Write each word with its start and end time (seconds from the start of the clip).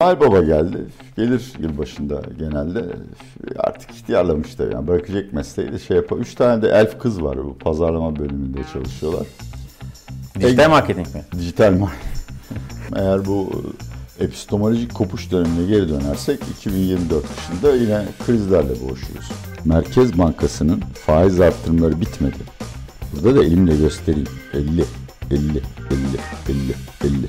Noel 0.00 0.20
Baba 0.20 0.40
geldi. 0.40 0.78
Gelir 1.16 1.52
yılbaşında 1.60 2.22
genelde. 2.38 2.84
Artık 3.58 3.90
ihtiyarlamış 3.90 4.58
da 4.58 4.64
yani 4.64 4.88
bırakacak 4.88 5.32
mesleği 5.32 5.72
de 5.72 5.78
şey 5.78 5.96
yapar. 5.96 6.16
Üç 6.16 6.34
tane 6.34 6.62
de 6.62 6.68
elf 6.68 6.98
kız 6.98 7.22
var 7.22 7.44
bu 7.44 7.58
pazarlama 7.58 8.16
bölümünde 8.16 8.58
çalışıyorlar. 8.72 9.26
Dijital 10.40 10.70
marketing 10.70 11.14
mi? 11.14 11.22
Dijital 11.38 11.72
marketing. 11.72 12.14
Eğer 12.96 13.26
bu 13.26 13.50
epistemolojik 14.20 14.94
kopuş 14.94 15.30
dönemine 15.30 15.66
geri 15.66 15.88
dönersek 15.88 16.40
2024 16.58 17.24
dışında 17.36 17.76
yine 17.76 18.04
krizlerle 18.26 18.80
boğuşuyoruz. 18.80 19.30
Merkez 19.64 20.18
Bankası'nın 20.18 20.80
faiz 20.80 21.40
arttırımları 21.40 22.00
bitmedi. 22.00 22.38
Burada 23.12 23.36
da 23.36 23.44
elimle 23.44 23.76
göstereyim. 23.76 24.28
50, 24.54 24.84
50, 25.30 25.40
50, 25.40 25.62
50, 26.48 26.74
50. 27.04 27.28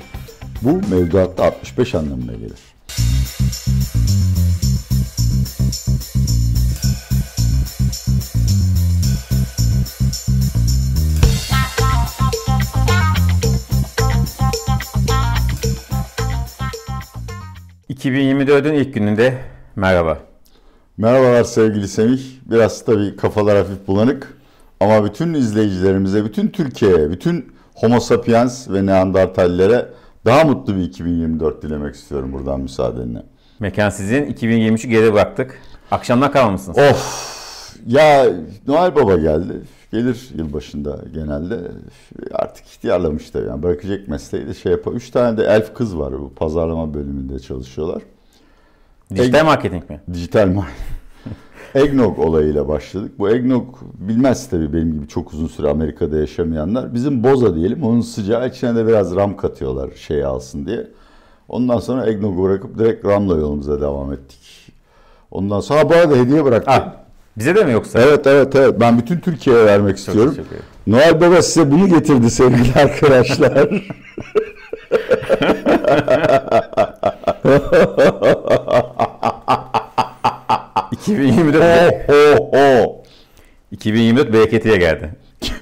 Bu 0.62 0.80
mevduatta 0.94 1.44
65 1.44 1.94
anlamına 1.94 2.32
gelir. 2.32 2.58
...2024'ün 17.90 18.74
ilk 18.74 18.94
gününde 18.94 19.38
merhaba. 19.76 20.18
Merhabalar 20.96 21.44
sevgili 21.44 21.88
Semih. 21.88 22.22
Biraz 22.46 22.84
tabii 22.84 23.16
kafalar 23.16 23.56
hafif 23.56 23.86
bulanık. 23.86 24.38
Ama 24.80 25.04
bütün 25.04 25.34
izleyicilerimize, 25.34 26.24
bütün 26.24 26.48
Türkiye'ye, 26.48 27.10
bütün 27.10 27.52
Homo 27.74 28.00
sapiens 28.00 28.68
ve 28.68 28.86
Neandertallere 28.86 29.88
daha 30.24 30.44
mutlu 30.44 30.76
bir 30.76 30.82
2024 30.82 31.62
dilemek 31.62 31.94
istiyorum 31.94 32.32
buradan 32.32 32.60
müsaadenle. 32.60 33.22
Mekan 33.60 33.90
sizin. 33.90 34.24
2023'ü 34.24 34.88
geri 34.88 35.12
bıraktık. 35.12 35.60
Akşamdan 35.90 36.32
kalmamışsınız. 36.32 36.78
Of! 36.78 37.38
Ya 37.86 38.26
Noel 38.66 38.94
Baba 38.94 39.16
geldi. 39.16 39.52
Gelir 39.92 40.28
yılbaşında 40.34 40.98
genelde. 41.14 41.58
Artık 42.32 42.66
ihtiyarlamış 42.66 43.34
da 43.34 43.40
yani 43.40 43.62
bırakacak 43.62 44.08
mesleği 44.08 44.46
de 44.46 44.54
şey 44.54 44.72
yapar. 44.72 44.92
Üç 44.92 45.10
tane 45.10 45.36
de 45.36 45.44
elf 45.44 45.74
kız 45.74 45.98
var 45.98 46.12
bu 46.12 46.34
pazarlama 46.34 46.94
bölümünde 46.94 47.38
çalışıyorlar. 47.38 48.02
Dijital 49.14 49.44
marketing 49.44 49.90
mi? 49.90 50.00
Dijital 50.12 50.46
marketing. 50.46 50.97
Eggnog 51.74 52.18
olayıyla 52.18 52.68
başladık. 52.68 53.12
Bu 53.18 53.30
eggnog 53.30 53.64
bilmez 53.94 54.50
tabii 54.50 54.72
benim 54.72 54.92
gibi 54.92 55.08
çok 55.08 55.32
uzun 55.32 55.46
süre 55.46 55.68
Amerika'da 55.68 56.18
yaşamayanlar. 56.18 56.94
Bizim 56.94 57.24
boza 57.24 57.54
diyelim 57.54 57.82
onun 57.82 58.00
sıcağı 58.00 58.48
içine 58.48 58.76
de 58.76 58.86
biraz 58.86 59.16
ram 59.16 59.36
katıyorlar 59.36 59.90
şey 59.96 60.24
alsın 60.24 60.66
diye. 60.66 60.86
Ondan 61.48 61.78
sonra 61.78 62.06
eggnog'u 62.06 62.42
bırakıp 62.42 62.78
direkt 62.78 63.04
ramla 63.04 63.36
yolumuza 63.36 63.80
devam 63.80 64.12
ettik. 64.12 64.72
Ondan 65.30 65.60
sonra 65.60 65.90
bu 65.90 65.94
arada 65.94 66.16
hediye 66.16 66.44
bıraktık. 66.44 66.68
Ha, 66.68 67.04
bize 67.38 67.56
de 67.56 67.64
mi 67.64 67.72
yoksa? 67.72 68.00
Evet 68.00 68.26
evet 68.26 68.56
evet 68.56 68.80
ben 68.80 68.98
bütün 68.98 69.18
Türkiye'ye 69.18 69.66
vermek 69.66 69.96
Çok 69.96 69.98
istiyorum. 69.98 70.36
Noel 70.86 71.20
Baba 71.20 71.42
size 71.42 71.70
bunu 71.70 71.88
getirdi 71.88 72.30
sevgili 72.30 72.74
arkadaşlar. 72.74 73.68
2024 81.12 82.08
ho 82.08 82.50
ho. 82.52 83.02
2024 83.72 84.32
bereketiye 84.32 84.76
geldi. 84.76 85.10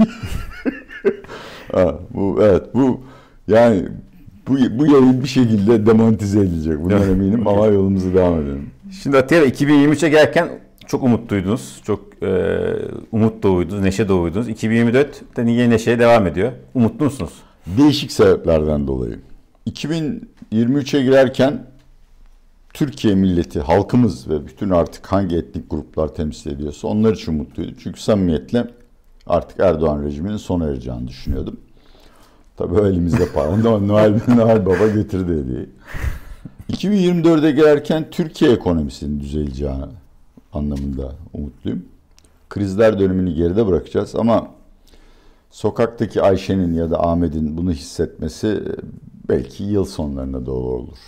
Ha, 1.73 1.99
bu 2.11 2.39
evet 2.43 2.63
bu 2.75 3.01
yani 3.49 3.83
bu 4.49 4.57
bu 4.79 4.87
yayın 4.87 5.23
bir 5.23 5.29
şekilde 5.29 5.87
demontize 5.87 6.41
edilecek. 6.41 6.83
Bundan 6.83 6.99
Evet. 6.99 7.11
eminim 7.11 7.49
ama 7.49 7.67
yolumuza 7.67 8.15
devam 8.15 8.41
edelim. 8.43 8.71
Şimdi 9.03 9.17
Atilla 9.19 9.47
2023'e 9.47 10.09
gelirken 10.09 10.49
çok 10.87 11.03
umutluydunuz. 11.03 11.81
Çok 11.85 12.01
e, 12.23 12.29
umut 13.13 13.43
doğuydunuz, 13.43 13.83
neşe 13.83 14.09
doğuydunuz. 14.09 14.49
2024'te 14.49 15.43
yine 15.43 15.71
neşeye 15.71 15.99
devam 15.99 16.27
ediyor. 16.27 16.53
Umutlu 16.75 17.05
musunuz? 17.05 17.33
Değişik 17.67 18.13
sebeplerden 18.13 18.87
dolayı. 18.87 19.19
2023'e 19.71 21.03
girerken 21.03 21.63
Türkiye 22.77 23.15
milleti, 23.15 23.61
halkımız 23.61 24.29
ve 24.31 24.47
bütün 24.47 24.71
artık 24.71 25.07
hangi 25.07 25.37
etnik 25.37 25.71
gruplar 25.71 26.15
temsil 26.15 26.51
ediyorsa 26.51 26.89
onlar 26.89 27.13
için 27.13 27.35
mutluydum. 27.35 27.75
Çünkü 27.83 28.01
samimiyetle 28.01 28.71
artık 29.27 29.61
Erdoğan 29.61 30.03
rejiminin 30.03 30.37
sona 30.37 30.67
ereceğini 30.67 31.09
düşünüyordum. 31.09 31.61
Tabii 32.57 32.81
elimizde 32.81 33.29
ama 33.35 33.57
Noel, 33.79 34.21
Noel 34.29 34.67
Baba 34.67 34.89
getirdi 34.89 35.33
hediyeyi. 35.33 35.69
2024'e 36.71 37.51
girerken 37.51 38.11
Türkiye 38.11 38.53
ekonomisinin 38.53 39.21
düzeleceğini 39.21 39.85
anlamında 40.53 41.13
umutluyum. 41.33 41.85
Krizler 42.49 42.99
dönemini 42.99 43.35
geride 43.35 43.67
bırakacağız 43.67 44.17
ama 44.17 44.49
sokaktaki 45.51 46.23
Ayşe'nin 46.23 46.75
ya 46.75 46.91
da 46.91 47.07
Ahmet'in 47.07 47.57
bunu 47.57 47.73
hissetmesi 47.73 48.63
belki 49.29 49.65
yıl 49.65 49.85
sonlarına 49.85 50.47
doğru 50.47 50.69
olur. 50.69 50.99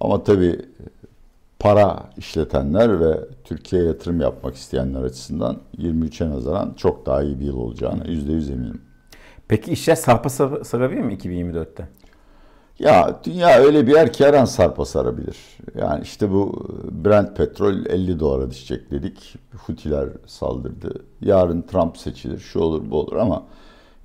Ama 0.00 0.24
tabii 0.24 0.60
para 1.58 2.10
işletenler 2.16 3.00
ve 3.00 3.20
Türkiye'ye 3.44 3.88
yatırım 3.88 4.20
yapmak 4.20 4.54
isteyenler 4.54 5.02
açısından 5.02 5.56
23'e 5.78 6.30
nazaran 6.30 6.74
çok 6.76 7.06
daha 7.06 7.22
iyi 7.22 7.40
bir 7.40 7.44
yıl 7.44 7.56
olacağını 7.56 8.04
%100 8.04 8.52
eminim. 8.52 8.80
Peki 9.48 9.72
işler 9.72 9.94
sarpa 9.94 10.28
sar- 10.28 10.64
sarabilir 10.64 11.00
mi 11.00 11.14
2024'te? 11.14 11.88
Ya 12.78 13.20
dünya 13.24 13.58
öyle 13.58 13.86
bir 13.86 13.92
yer 13.92 14.12
ki 14.12 14.24
her 14.24 14.34
an 14.34 14.44
sarpa 14.44 14.84
sarabilir. 14.84 15.36
Yani 15.78 16.02
işte 16.02 16.30
bu 16.30 16.66
Brent 17.04 17.36
petrol 17.36 17.86
50 17.86 18.20
dolara 18.20 18.50
düşecek 18.50 18.90
dedik. 18.90 19.34
Hutiler 19.66 20.08
saldırdı. 20.26 21.04
Yarın 21.20 21.62
Trump 21.62 21.96
seçilir. 21.98 22.38
Şu 22.38 22.60
olur 22.60 22.90
bu 22.90 22.96
olur 23.00 23.16
ama 23.16 23.42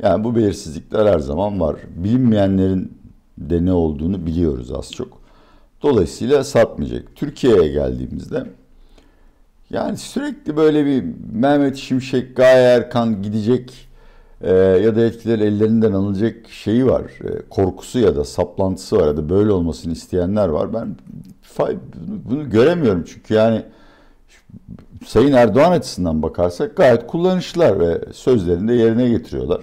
yani 0.03 0.23
bu 0.23 0.35
belirsizlikler 0.35 1.05
her 1.05 1.19
zaman 1.19 1.59
var. 1.61 1.75
Bilinmeyenlerin 1.95 2.97
de 3.37 3.65
ne 3.65 3.73
olduğunu 3.73 4.25
biliyoruz 4.25 4.71
az 4.71 4.91
çok. 4.91 5.24
Dolayısıyla 5.81 6.43
satmayacak. 6.43 7.15
Türkiye'ye 7.15 7.67
geldiğimizde 7.67 8.45
yani 9.69 9.97
sürekli 9.97 10.57
böyle 10.57 10.85
bir 10.85 11.03
Mehmet 11.33 11.75
Şimşek, 11.75 12.35
Gaye 12.35 12.63
Erkan 12.63 13.21
gidecek 13.21 13.87
e, 14.41 14.53
ya 14.55 14.95
da 14.95 15.05
etkiler 15.05 15.39
ellerinden 15.39 15.91
alınacak 15.91 16.49
şeyi 16.49 16.85
var. 16.85 17.01
E, 17.01 17.49
korkusu 17.49 17.99
ya 17.99 18.15
da 18.15 18.23
saplantısı 18.23 18.97
var 18.97 19.07
ya 19.07 19.17
da 19.17 19.29
böyle 19.29 19.51
olmasını 19.51 19.93
isteyenler 19.93 20.47
var. 20.47 20.73
Ben 20.73 20.95
bunu, 22.29 22.49
göremiyorum 22.49 23.03
çünkü 23.07 23.33
yani 23.33 23.63
Sayın 25.05 25.33
Erdoğan 25.33 25.71
açısından 25.71 26.23
bakarsak 26.23 26.75
gayet 26.77 27.07
kullanışlılar 27.07 27.79
ve 27.79 28.01
sözlerinde 28.13 28.73
yerine 28.73 29.09
getiriyorlar. 29.09 29.61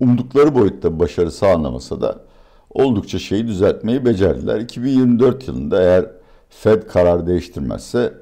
Umdukları 0.00 0.54
boyutta 0.54 0.98
başarı 0.98 1.30
sağlamasa 1.30 2.00
da 2.00 2.25
oldukça 2.70 3.18
şeyi 3.18 3.46
düzeltmeyi 3.46 4.04
becerdiler. 4.04 4.60
2024 4.60 5.48
yılında 5.48 5.82
eğer 5.82 6.06
Fed 6.48 6.82
karar 6.82 7.26
değiştirmezse 7.26 8.12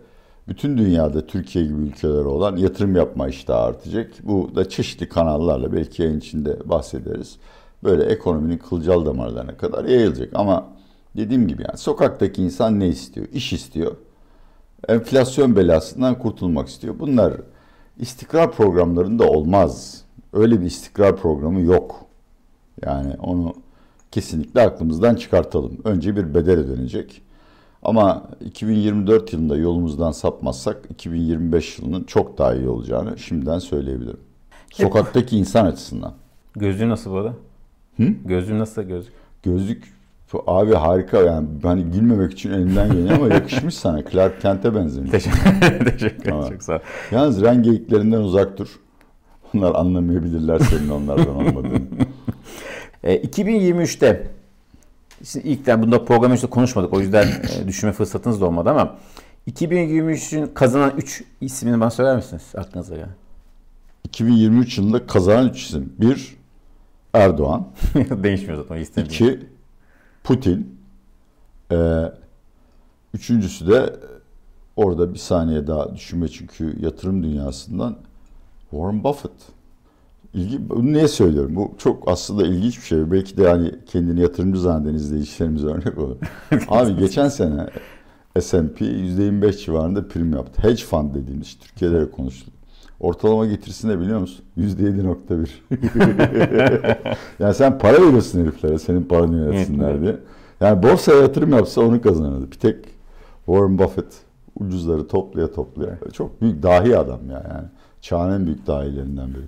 bütün 0.49 0.78
dünyada 0.78 1.27
Türkiye 1.27 1.65
gibi 1.65 1.82
ülkeleri 1.82 2.27
olan 2.27 2.56
yatırım 2.56 2.97
yapma 2.97 3.28
iştahı 3.28 3.59
artacak. 3.59 4.12
Bu 4.22 4.55
da 4.55 4.69
çeşitli 4.69 5.09
kanallarla 5.09 5.72
belki 5.72 6.03
yayın 6.03 6.19
içinde 6.19 6.69
bahsederiz. 6.69 7.37
Böyle 7.84 8.05
ekonominin 8.05 8.59
kılcal 8.59 9.06
damarlarına 9.06 9.56
kadar 9.56 9.84
yayılacak. 9.84 10.28
Ama 10.34 10.66
dediğim 11.16 11.49
gibi 11.49 11.62
yani 11.69 11.78
sokaktaki 11.78 12.43
insan 12.43 12.81
ne 12.81 12.88
istiyor? 12.88 13.26
İş 13.32 13.53
istiyor. 13.53 13.97
Enflasyon 14.88 15.56
belasından 15.56 16.19
kurtulmak 16.19 16.69
istiyor. 16.69 16.94
Bunlar 16.99 17.32
istikrar 17.99 18.53
programlarında 18.53 19.25
olmaz. 19.25 20.05
Öyle 20.32 20.61
bir 20.61 20.66
istikrar 20.66 21.16
programı 21.16 21.61
yok. 21.61 22.06
Yani 22.82 23.15
onu 23.22 23.55
kesinlikle 24.15 24.61
aklımızdan 24.63 25.15
çıkartalım. 25.15 25.79
Önce 25.85 26.17
bir 26.17 26.35
bedele 26.35 26.69
dönecek. 26.69 27.23
Ama 27.83 28.23
2024 28.44 29.33
yılında 29.33 29.56
yolumuzdan 29.56 30.12
sapmazsak 30.12 30.77
2025 30.91 31.79
yılının 31.79 32.05
çok 32.05 32.38
daha 32.38 32.55
iyi 32.55 32.69
olacağını 32.69 33.19
şimdiden 33.19 33.59
söyleyebilirim. 33.59 34.21
Sokaktaki 34.73 35.37
insan 35.37 35.67
açısından. 35.67 36.12
Gözlüğün 36.56 36.88
nasıl 36.88 37.11
bu 37.11 37.17
arada? 37.17 37.35
Hı? 37.97 38.03
Gözlüğün 38.25 38.59
nasıl 38.59 38.83
gözlük? 38.83 39.12
Gözlük 39.43 39.94
abi 40.47 40.75
harika 40.75 41.23
yani 41.23 41.49
hani 41.62 41.85
gülmemek 41.85 42.33
için 42.33 42.50
elimden 42.50 42.93
geliyor 42.93 43.11
ama 43.11 43.35
yakışmış 43.35 43.75
sana. 43.75 44.05
Clark 44.11 44.41
Kent'e 44.41 44.75
benzemiş. 44.75 45.11
Teşekkür, 45.11 45.41
teşekkür 45.91 46.23
ederim. 46.23 46.49
Çok 46.49 46.62
sağ 46.62 46.75
ol. 46.75 46.81
Yalnız 47.11 47.43
ren 47.43 47.62
geyiklerinden 47.62 48.21
uzak 48.21 48.59
dur. 48.59 48.81
Onlar 49.55 49.75
anlamayabilirler 49.75 50.59
senin 50.59 50.88
onlardan 50.88 51.37
olmadığını. 51.37 51.81
E, 53.05 53.17
2023'te 53.17 54.31
şimdi 55.25 55.49
ilk 55.49 55.67
de 55.67 55.83
bunda 55.83 56.05
program 56.05 56.33
önce 56.33 56.47
konuşmadık. 56.47 56.93
O 56.93 57.01
yüzden 57.01 57.27
e, 57.27 57.67
düşünme 57.69 57.93
fırsatınız 57.93 58.41
da 58.41 58.47
olmadı 58.47 58.71
ama 58.71 58.97
2023'ün 59.51 60.47
kazanan 60.47 60.93
3 60.97 61.25
ismini 61.41 61.81
bana 61.81 61.91
söyler 61.91 62.17
misiniz 62.17 62.43
aklınıza 62.56 62.95
gelen? 62.95 63.15
2023 64.05 64.79
yılında 64.79 65.06
kazanan 65.06 65.49
üç 65.49 65.67
isim. 65.67 65.93
Bir, 66.01 66.37
Erdoğan. 67.15 67.69
Değişmiyor 67.95 68.62
zaten 68.62 68.81
istemiyor. 68.81 69.15
iki 69.15 69.47
Putin. 70.25 70.81
Ee, 71.73 72.12
üçüncüsü 73.15 73.69
de 73.71 73.97
orada 74.77 75.15
bir 75.15 75.19
saniye 75.19 75.67
daha 75.67 75.95
düşünme 75.95 76.29
çünkü 76.29 76.77
yatırım 76.81 77.23
dünyasından 77.23 77.97
Warren 78.71 79.05
Buffett. 79.05 79.33
İlgi, 80.35 80.69
bunu 80.69 80.93
niye 80.93 81.09
söylüyorum? 81.09 81.57
Bu 81.57 81.75
çok 81.79 82.09
aslında 82.09 82.47
ilginç 82.47 82.77
bir 82.77 82.83
şey. 82.83 83.11
Belki 83.11 83.37
de 83.37 83.49
hani 83.49 83.71
kendini 83.87 84.21
yatırımcı 84.21 84.61
zanneden 84.61 84.95
izleyicilerimize 84.95 85.67
örnek 85.73 85.99
olur. 85.99 86.17
Abi 86.69 86.97
geçen 86.97 87.29
sene 87.29 87.67
S&P 88.41 88.85
%25 88.85 89.65
civarında 89.65 90.09
prim 90.09 90.33
yaptı. 90.33 90.63
Hedge 90.63 90.85
fund 90.85 91.15
dediğimiz 91.15 91.59
Türkiye'de 91.59 92.11
konuşuldu. 92.11 92.51
Ortalama 93.01 93.47
getirisi 93.47 93.89
ne 93.89 94.01
biliyor 94.01 94.21
musun? 94.21 94.45
%7.1. 94.59 97.19
yani 97.39 97.55
sen 97.55 97.79
para 97.79 98.03
veriyorsun 98.03 98.41
heriflere 98.41 98.79
senin 98.79 99.03
paranı 99.03 99.37
yönetsinler 99.37 100.01
diye. 100.03 100.17
Yani 100.61 100.83
borsaya 100.83 101.21
yatırım 101.21 101.53
yapsa 101.53 101.81
onu 101.81 102.03
kazanırdı. 102.03 102.51
Bir 102.51 102.57
tek 102.57 102.77
Warren 103.47 103.79
Buffett 103.79 104.15
ucuzları 104.61 105.09
toplaya 105.09 105.53
toplaya. 105.53 105.99
Çok 106.13 106.43
büyük 106.43 106.63
dahi 106.63 106.99
adam 106.99 107.31
ya 107.31 107.47
yani. 107.55 107.67
Çağın 108.01 108.41
en 108.41 108.47
büyük 108.47 108.67
dahilerinden 108.67 109.29
biri. 109.29 109.45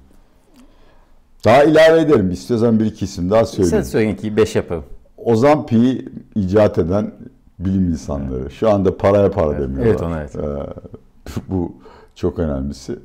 Daha 1.47 1.65
ilave 1.65 2.01
ederim. 2.01 2.31
İstiyorsan 2.31 2.81
bir 2.81 2.85
iki 2.85 3.05
isim 3.05 3.31
daha 3.31 3.45
söyleyeyim. 3.45 3.71
Sen 3.71 3.91
söyleyin 3.91 4.17
ki 4.17 4.37
5 4.37 4.57
yapalım. 4.57 4.85
Ozan 5.17 5.67
Pi'yi 5.67 6.09
icat 6.35 6.79
eden 6.79 7.15
bilim 7.59 7.89
insanları. 7.89 8.41
Evet. 8.41 8.53
Şu 8.53 8.71
anda 8.71 8.97
paraya 8.97 9.31
para 9.31 9.51
evet. 9.51 9.61
demiyorlar. 9.61 9.91
Evet, 9.91 10.03
ona 10.03 10.21
evet. 10.21 10.37
Ee, 10.37 11.41
bu 11.49 11.73
çok 12.15 12.39
önemlisi. 12.39 12.99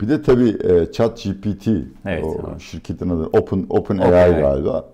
Bir 0.00 0.08
de 0.08 0.22
tabii 0.22 0.48
e, 0.48 0.92
Chat 0.92 1.24
GPT 1.24 1.68
evet, 2.06 2.24
o 2.24 2.46
evet. 2.50 2.60
şirketin 2.60 3.10
adı 3.10 3.24
Open 3.24 3.66
Open 3.68 3.98
AI, 3.98 4.14
AI 4.14 4.40
galiba. 4.40 4.84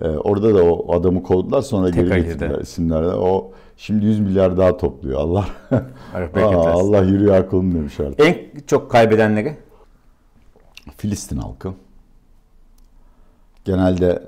E, 0.00 0.08
orada 0.08 0.54
da 0.54 0.64
o 0.64 0.94
adamı 0.94 1.22
kodlar 1.22 1.62
sonra 1.62 1.90
Tek 1.90 2.08
geri 2.08 2.22
getirdiler 2.22 2.60
isimlerle. 2.60 3.06
O 3.06 3.52
şimdi 3.76 4.06
100 4.06 4.20
milyar 4.20 4.56
daha 4.56 4.76
topluyor. 4.76 5.20
Allah 5.20 5.46
Aa, 5.70 5.80
Allah 6.70 7.02
yürüyor 7.02 7.34
aklım 7.34 7.74
demiş 7.74 8.00
artık. 8.00 8.20
En 8.20 8.36
çok 8.66 8.90
kaybedenleri? 8.90 9.56
Filistin 10.96 11.36
halkı. 11.36 11.72
Genelde 13.66 14.22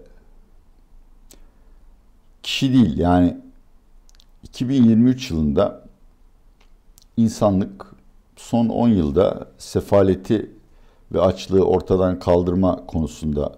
kişi 2.42 2.72
değil 2.72 2.98
yani 2.98 3.36
2023 4.42 5.30
yılında 5.30 5.84
insanlık 7.16 7.86
son 8.36 8.68
10 8.68 8.88
yılda 8.88 9.48
sefaleti 9.58 10.50
ve 11.12 11.20
açlığı 11.20 11.64
ortadan 11.64 12.18
kaldırma 12.18 12.86
konusunda 12.86 13.52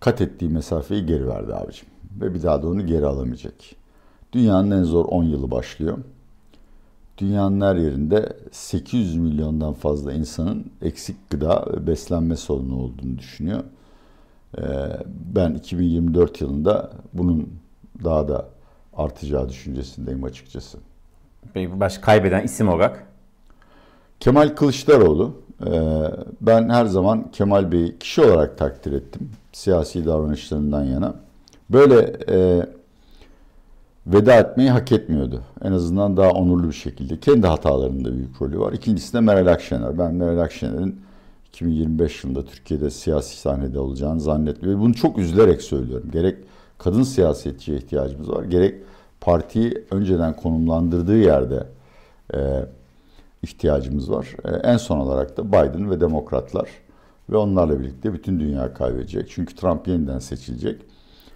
kat 0.00 0.20
ettiği 0.20 0.48
mesafeyi 0.48 1.06
geri 1.06 1.28
verdi 1.28 1.54
abicim. 1.54 1.88
Ve 2.20 2.34
bir 2.34 2.42
daha 2.42 2.62
da 2.62 2.68
onu 2.68 2.86
geri 2.86 3.06
alamayacak. 3.06 3.54
Dünyanın 4.32 4.70
en 4.70 4.82
zor 4.82 5.04
10 5.04 5.24
yılı 5.24 5.50
başlıyor. 5.50 5.98
Dünyanın 7.18 7.60
her 7.60 7.76
yerinde 7.76 8.36
800 8.52 9.16
milyondan 9.16 9.74
fazla 9.74 10.12
insanın 10.12 10.66
eksik 10.82 11.30
gıda 11.30 11.66
ve 11.72 11.86
beslenme 11.86 12.36
sorunu 12.36 12.78
olduğunu 12.78 13.18
düşünüyor. 13.18 13.64
Ee, 14.58 14.62
ben 15.34 15.54
2024 15.54 16.40
yılında 16.40 16.90
bunun 17.12 17.48
daha 18.04 18.28
da 18.28 18.48
artacağı 18.96 19.48
düşüncesindeyim 19.48 20.24
açıkçası. 20.24 20.78
Peki 21.54 21.80
baş 21.80 21.98
kaybeden 21.98 22.42
isim 22.44 22.68
olarak? 22.68 23.06
Kemal 24.20 24.48
Kılıçdaroğlu. 24.48 25.44
Ee, 25.66 25.70
ben 26.40 26.68
her 26.68 26.84
zaman 26.86 27.30
Kemal 27.30 27.72
Bey'i 27.72 27.98
kişi 27.98 28.20
olarak 28.20 28.58
takdir 28.58 28.92
ettim. 28.92 29.30
Siyasi 29.52 30.06
davranışlarından 30.06 30.84
yana. 30.84 31.14
Böyle 31.70 32.16
e, 32.28 32.66
veda 34.06 34.34
etmeyi 34.34 34.70
hak 34.70 34.92
etmiyordu. 34.92 35.42
En 35.62 35.72
azından 35.72 36.16
daha 36.16 36.30
onurlu 36.30 36.68
bir 36.68 36.72
şekilde. 36.72 37.20
Kendi 37.20 37.46
hatalarında 37.46 38.12
büyük 38.12 38.42
rolü 38.42 38.58
var. 38.58 38.72
İkincisi 38.72 39.12
de 39.12 39.20
Meral 39.20 39.46
Akşener. 39.46 39.98
Ben 39.98 40.14
Meral 40.14 40.38
Akşener'in 40.38 41.00
2025 41.54 42.24
yılında 42.24 42.44
Türkiye'de 42.44 42.90
siyasi 42.90 43.36
sahnede 43.36 43.78
olacağını 43.78 44.20
zannetmiyorum. 44.20 44.80
Bunu 44.80 44.94
çok 44.94 45.18
üzülerek 45.18 45.62
söylüyorum. 45.62 46.10
Gerek 46.12 46.38
kadın 46.78 47.02
siyasetçiye 47.02 47.78
ihtiyacımız 47.78 48.30
var. 48.30 48.44
Gerek 48.44 48.74
partiyi 49.20 49.84
önceden 49.90 50.36
konumlandırdığı 50.36 51.18
yerde 51.18 51.66
e, 52.34 52.38
ihtiyacımız 53.42 54.10
var. 54.10 54.26
E, 54.44 54.50
en 54.50 54.76
son 54.76 54.98
olarak 54.98 55.36
da 55.36 55.48
Biden 55.48 55.90
ve 55.90 56.00
demokratlar 56.00 56.68
ve 57.30 57.36
onlarla 57.36 57.80
birlikte 57.80 58.12
bütün 58.12 58.40
dünya 58.40 58.74
kaybedecek. 58.74 59.30
Çünkü 59.30 59.54
Trump 59.54 59.88
yeniden 59.88 60.18
seçilecek. 60.18 60.82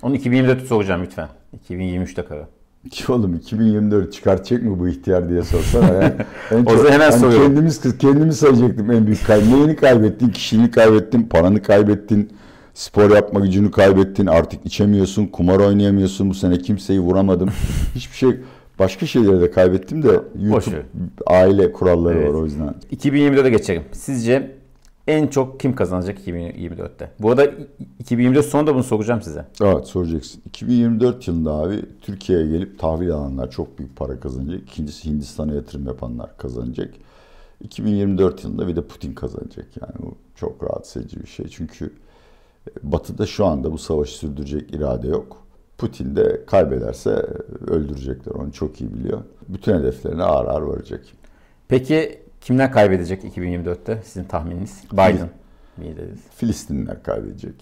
Onu 0.02 0.16
2024'te 0.16 0.66
soracağım 0.66 1.02
lütfen. 1.02 1.28
2023'te 1.68 2.24
kara. 2.24 2.48
Ki 2.90 3.12
oğlum 3.12 3.34
2024 3.34 4.12
çıkartacak 4.12 4.62
mı 4.62 4.78
bu 4.78 4.88
ihtiyar 4.88 5.28
diye 5.28 5.42
sorsana. 5.42 5.86
Yani 5.86 6.14
en 6.50 6.64
o 6.66 6.76
zaman 6.76 6.92
hemen 6.92 7.10
yani 7.10 7.34
Kendimiz, 7.34 7.98
kendimi 7.98 8.32
sayacaktım 8.32 8.90
en 8.90 9.06
büyük 9.06 9.26
kaybı. 9.26 9.50
Neyini 9.50 9.76
kaybettin? 9.76 10.28
Kişiliğini 10.28 10.70
kaybettin, 10.70 11.22
paranı 11.22 11.62
kaybettin, 11.62 12.30
spor 12.74 13.10
yapma 13.10 13.40
gücünü 13.40 13.70
kaybettin, 13.70 14.26
artık 14.26 14.66
içemiyorsun, 14.66 15.26
kumar 15.26 15.60
oynayamıyorsun. 15.60 16.30
Bu 16.30 16.34
sene 16.34 16.58
kimseyi 16.58 17.00
vuramadım. 17.00 17.48
Hiçbir 17.94 18.16
şey 18.16 18.30
başka 18.78 19.06
şeyleri 19.06 19.40
de 19.40 19.50
kaybettim 19.50 20.02
de 20.02 20.20
YouTube 20.40 20.82
aile 21.26 21.72
kuralları 21.72 22.18
evet. 22.18 22.28
var 22.28 22.34
o 22.34 22.44
yüzden. 22.44 22.74
2024'e 22.96 23.50
geçelim. 23.50 23.82
Sizce 23.92 24.50
en 25.08 25.26
çok 25.26 25.60
kim 25.60 25.74
kazanacak 25.74 26.18
2024'te? 26.26 27.10
Bu 27.20 27.30
arada 27.30 27.50
2024 27.98 28.46
sonunda 28.46 28.74
bunu 28.74 28.84
soracağım 28.84 29.22
size. 29.22 29.44
Evet 29.62 29.86
soracaksın. 29.86 30.42
2024 30.46 31.28
yılında 31.28 31.52
abi 31.52 31.82
Türkiye'ye 32.02 32.46
gelip 32.46 32.78
tahvil 32.78 33.10
alanlar 33.10 33.50
çok 33.50 33.78
büyük 33.78 33.96
para 33.96 34.20
kazanacak. 34.20 34.62
İkincisi 34.62 35.10
Hindistan'a 35.10 35.54
yatırım 35.54 35.86
yapanlar 35.86 36.36
kazanacak. 36.36 36.94
2024 37.60 38.44
yılında 38.44 38.68
bir 38.68 38.76
de 38.76 38.82
Putin 38.82 39.14
kazanacak. 39.14 39.66
Yani 39.80 39.92
bu 39.98 40.14
çok 40.34 40.64
rahatsız 40.64 41.02
edici 41.02 41.20
bir 41.20 41.28
şey. 41.28 41.48
Çünkü 41.48 41.92
e, 42.66 42.92
Batı'da 42.92 43.26
şu 43.26 43.46
anda 43.46 43.72
bu 43.72 43.78
savaşı 43.78 44.18
sürdürecek 44.18 44.74
irade 44.74 45.08
yok. 45.08 45.36
Putin 45.78 46.16
de 46.16 46.44
kaybederse 46.46 47.10
öldürecekler. 47.66 48.32
Onu 48.32 48.52
çok 48.52 48.80
iyi 48.80 48.94
biliyor. 48.94 49.20
Bütün 49.48 49.74
hedeflerine 49.74 50.22
ağır 50.22 50.46
ağır 50.46 50.62
varacak. 50.62 51.04
Peki 51.68 52.27
Kimler 52.48 52.72
kaybedecek 52.72 53.24
2024'te 53.24 54.02
sizin 54.04 54.24
tahmininiz? 54.24 54.82
Biden 54.92 55.30
mi 55.76 55.96
dediniz? 55.96 56.20
Filistinler 56.36 57.02
kaybedecek. 57.02 57.54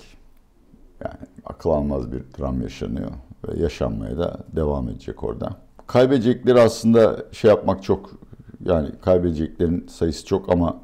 Yani 1.05 1.15
akıl 1.45 1.71
almaz 1.71 2.13
bir 2.13 2.23
dram 2.39 2.63
yaşanıyor 2.63 3.11
ve 3.49 3.63
yaşanmaya 3.63 4.19
da 4.19 4.39
devam 4.57 4.89
edecek 4.89 5.25
orada. 5.25 5.57
Kaybedecekleri 5.87 6.61
aslında 6.61 7.25
şey 7.33 7.49
yapmak 7.49 7.83
çok 7.83 8.11
yani 8.65 8.89
kaybedeceklerin 9.03 9.87
sayısı 9.89 10.27
çok 10.27 10.53
ama 10.53 10.77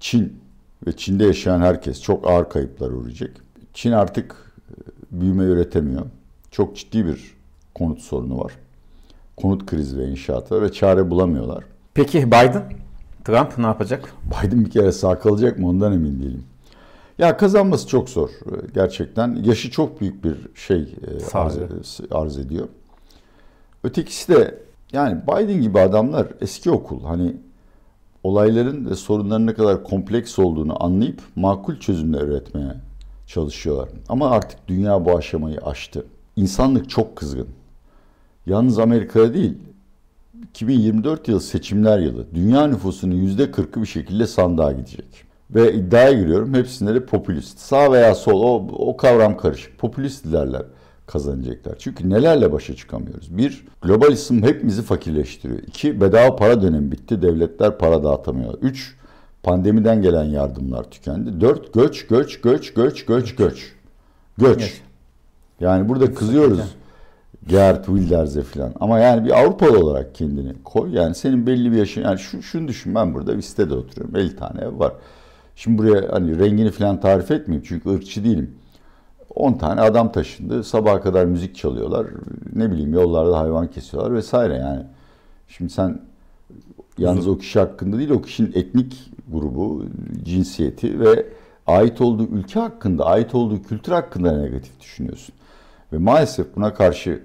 Çin 0.00 0.40
ve 0.86 0.96
Çin'de 0.96 1.24
yaşayan 1.24 1.60
herkes 1.60 2.02
çok 2.02 2.30
ağır 2.30 2.48
kayıplar 2.48 2.90
uğrayacak. 2.90 3.30
Çin 3.74 3.92
artık 3.92 4.52
e, 4.70 4.74
büyüme 5.20 5.44
üretemiyor. 5.44 6.06
Çok 6.50 6.76
ciddi 6.76 7.06
bir 7.06 7.34
konut 7.74 8.00
sorunu 8.00 8.38
var. 8.38 8.52
Konut 9.36 9.66
krizi 9.66 9.98
ve 9.98 10.08
inşaatı 10.08 10.62
ve 10.62 10.72
çare 10.72 11.10
bulamıyorlar. 11.10 11.64
Peki 11.94 12.26
Biden? 12.26 12.85
Trump 13.26 13.58
ne 13.58 13.66
yapacak? 13.66 14.12
Biden 14.24 14.64
bir 14.64 14.70
kere 14.70 14.92
sağ 14.92 15.18
kalacak 15.18 15.58
mı 15.58 15.68
ondan 15.68 15.92
emin 15.92 16.20
değilim. 16.20 16.44
Ya 17.18 17.36
kazanması 17.36 17.88
çok 17.88 18.08
zor 18.08 18.30
gerçekten. 18.74 19.34
Yaşı 19.34 19.70
çok 19.70 20.00
büyük 20.00 20.24
bir 20.24 20.36
şey 20.54 20.80
e, 20.82 21.36
arz, 21.38 22.00
arz 22.10 22.38
ediyor. 22.38 22.68
Ötekisi 23.84 24.32
de 24.32 24.58
yani 24.92 25.22
Biden 25.22 25.60
gibi 25.60 25.80
adamlar 25.80 26.26
eski 26.40 26.70
okul. 26.70 27.04
Hani 27.04 27.36
olayların 28.22 28.90
ve 28.90 28.94
sorunların 28.94 29.46
ne 29.46 29.54
kadar 29.54 29.84
kompleks 29.84 30.38
olduğunu 30.38 30.84
anlayıp 30.84 31.20
makul 31.36 31.76
çözümler 31.76 32.22
üretmeye 32.22 32.74
çalışıyorlar. 33.26 33.88
Ama 34.08 34.30
artık 34.30 34.68
dünya 34.68 35.04
bu 35.04 35.16
aşamayı 35.16 35.58
aştı. 35.58 36.06
İnsanlık 36.36 36.90
çok 36.90 37.16
kızgın. 37.16 37.48
Yalnız 38.46 38.78
Amerika'da 38.78 39.34
değil, 39.34 39.58
2024 40.42 41.28
yıl 41.28 41.40
seçimler 41.40 41.98
yılı. 41.98 42.26
Dünya 42.34 42.66
nüfusunun 42.66 43.14
%40'ı 43.14 43.82
bir 43.82 43.86
şekilde 43.86 44.26
sandığa 44.26 44.72
gidecek. 44.72 45.26
Ve 45.50 45.72
iddiaya 45.72 46.12
giriyorum 46.12 46.54
hepsinde 46.54 46.94
de 46.94 47.06
popülist. 47.06 47.58
Sağ 47.58 47.92
veya 47.92 48.14
sol 48.14 48.42
o, 48.42 48.68
o 48.72 48.96
kavram 48.96 49.36
karışık. 49.36 49.78
Popülist 49.78 50.26
liderler 50.26 50.62
kazanacaklar. 51.06 51.74
Çünkü 51.78 52.10
nelerle 52.10 52.52
başa 52.52 52.76
çıkamıyoruz? 52.76 53.36
Bir, 53.36 53.66
globalizm 53.82 54.42
hepimizi 54.42 54.82
fakirleştiriyor. 54.82 55.58
İki, 55.58 56.00
bedava 56.00 56.36
para 56.36 56.62
dönemi 56.62 56.92
bitti. 56.92 57.22
Devletler 57.22 57.78
para 57.78 58.04
dağıtamıyor. 58.04 58.54
Üç, 58.62 58.96
pandemiden 59.42 60.02
gelen 60.02 60.24
yardımlar 60.24 60.90
tükendi. 60.90 61.40
Dört, 61.40 61.74
göç, 61.74 62.06
göç, 62.06 62.40
göç, 62.40 62.74
göç, 62.74 63.04
göç, 63.04 63.34
göç. 63.34 63.72
Göç. 64.38 64.82
Yani 65.60 65.88
burada 65.88 66.14
kızıyoruz. 66.14 66.60
Gerd 67.46 67.84
Wilders'e 67.84 68.42
falan. 68.42 68.72
Ama 68.80 68.98
yani 68.98 69.24
bir 69.24 69.40
Avrupalı 69.40 69.78
olarak 69.78 70.14
kendini 70.14 70.62
koy. 70.64 70.94
Yani 70.94 71.14
senin 71.14 71.46
belli 71.46 71.72
bir 71.72 71.76
yaşın. 71.76 72.02
Yani 72.02 72.18
şu, 72.18 72.42
şunu 72.42 72.68
düşün 72.68 72.94
ben 72.94 73.14
burada 73.14 73.36
bir 73.36 73.42
sitede 73.42 73.74
oturuyorum. 73.74 74.16
50 74.16 74.36
tane 74.36 74.60
ev 74.60 74.78
var. 74.78 74.92
Şimdi 75.56 75.78
buraya 75.78 76.12
hani 76.12 76.38
rengini 76.38 76.70
falan 76.70 77.00
tarif 77.00 77.30
etmeyeyim 77.30 77.64
çünkü 77.68 77.90
ırkçı 77.90 78.24
değilim. 78.24 78.54
10 79.34 79.52
tane 79.52 79.80
adam 79.80 80.12
taşındı. 80.12 80.64
Sabaha 80.64 81.00
kadar 81.00 81.24
müzik 81.24 81.56
çalıyorlar. 81.56 82.06
Ne 82.54 82.70
bileyim 82.70 82.94
yollarda 82.94 83.38
hayvan 83.38 83.70
kesiyorlar 83.70 84.14
vesaire 84.14 84.54
yani. 84.54 84.82
Şimdi 85.48 85.72
sen 85.72 86.00
yalnız 86.98 87.28
o 87.28 87.38
kişi 87.38 87.58
hakkında 87.58 87.98
değil 87.98 88.10
o 88.10 88.22
kişinin 88.22 88.52
etnik 88.54 89.10
grubu, 89.32 89.84
cinsiyeti 90.24 91.00
ve 91.00 91.26
ait 91.66 92.00
olduğu 92.00 92.26
ülke 92.26 92.60
hakkında, 92.60 93.06
ait 93.06 93.34
olduğu 93.34 93.62
kültür 93.62 93.92
hakkında 93.92 94.36
negatif 94.36 94.80
düşünüyorsun. 94.80 95.34
Ve 95.92 95.98
maalesef 95.98 96.56
buna 96.56 96.74
karşı 96.74 97.22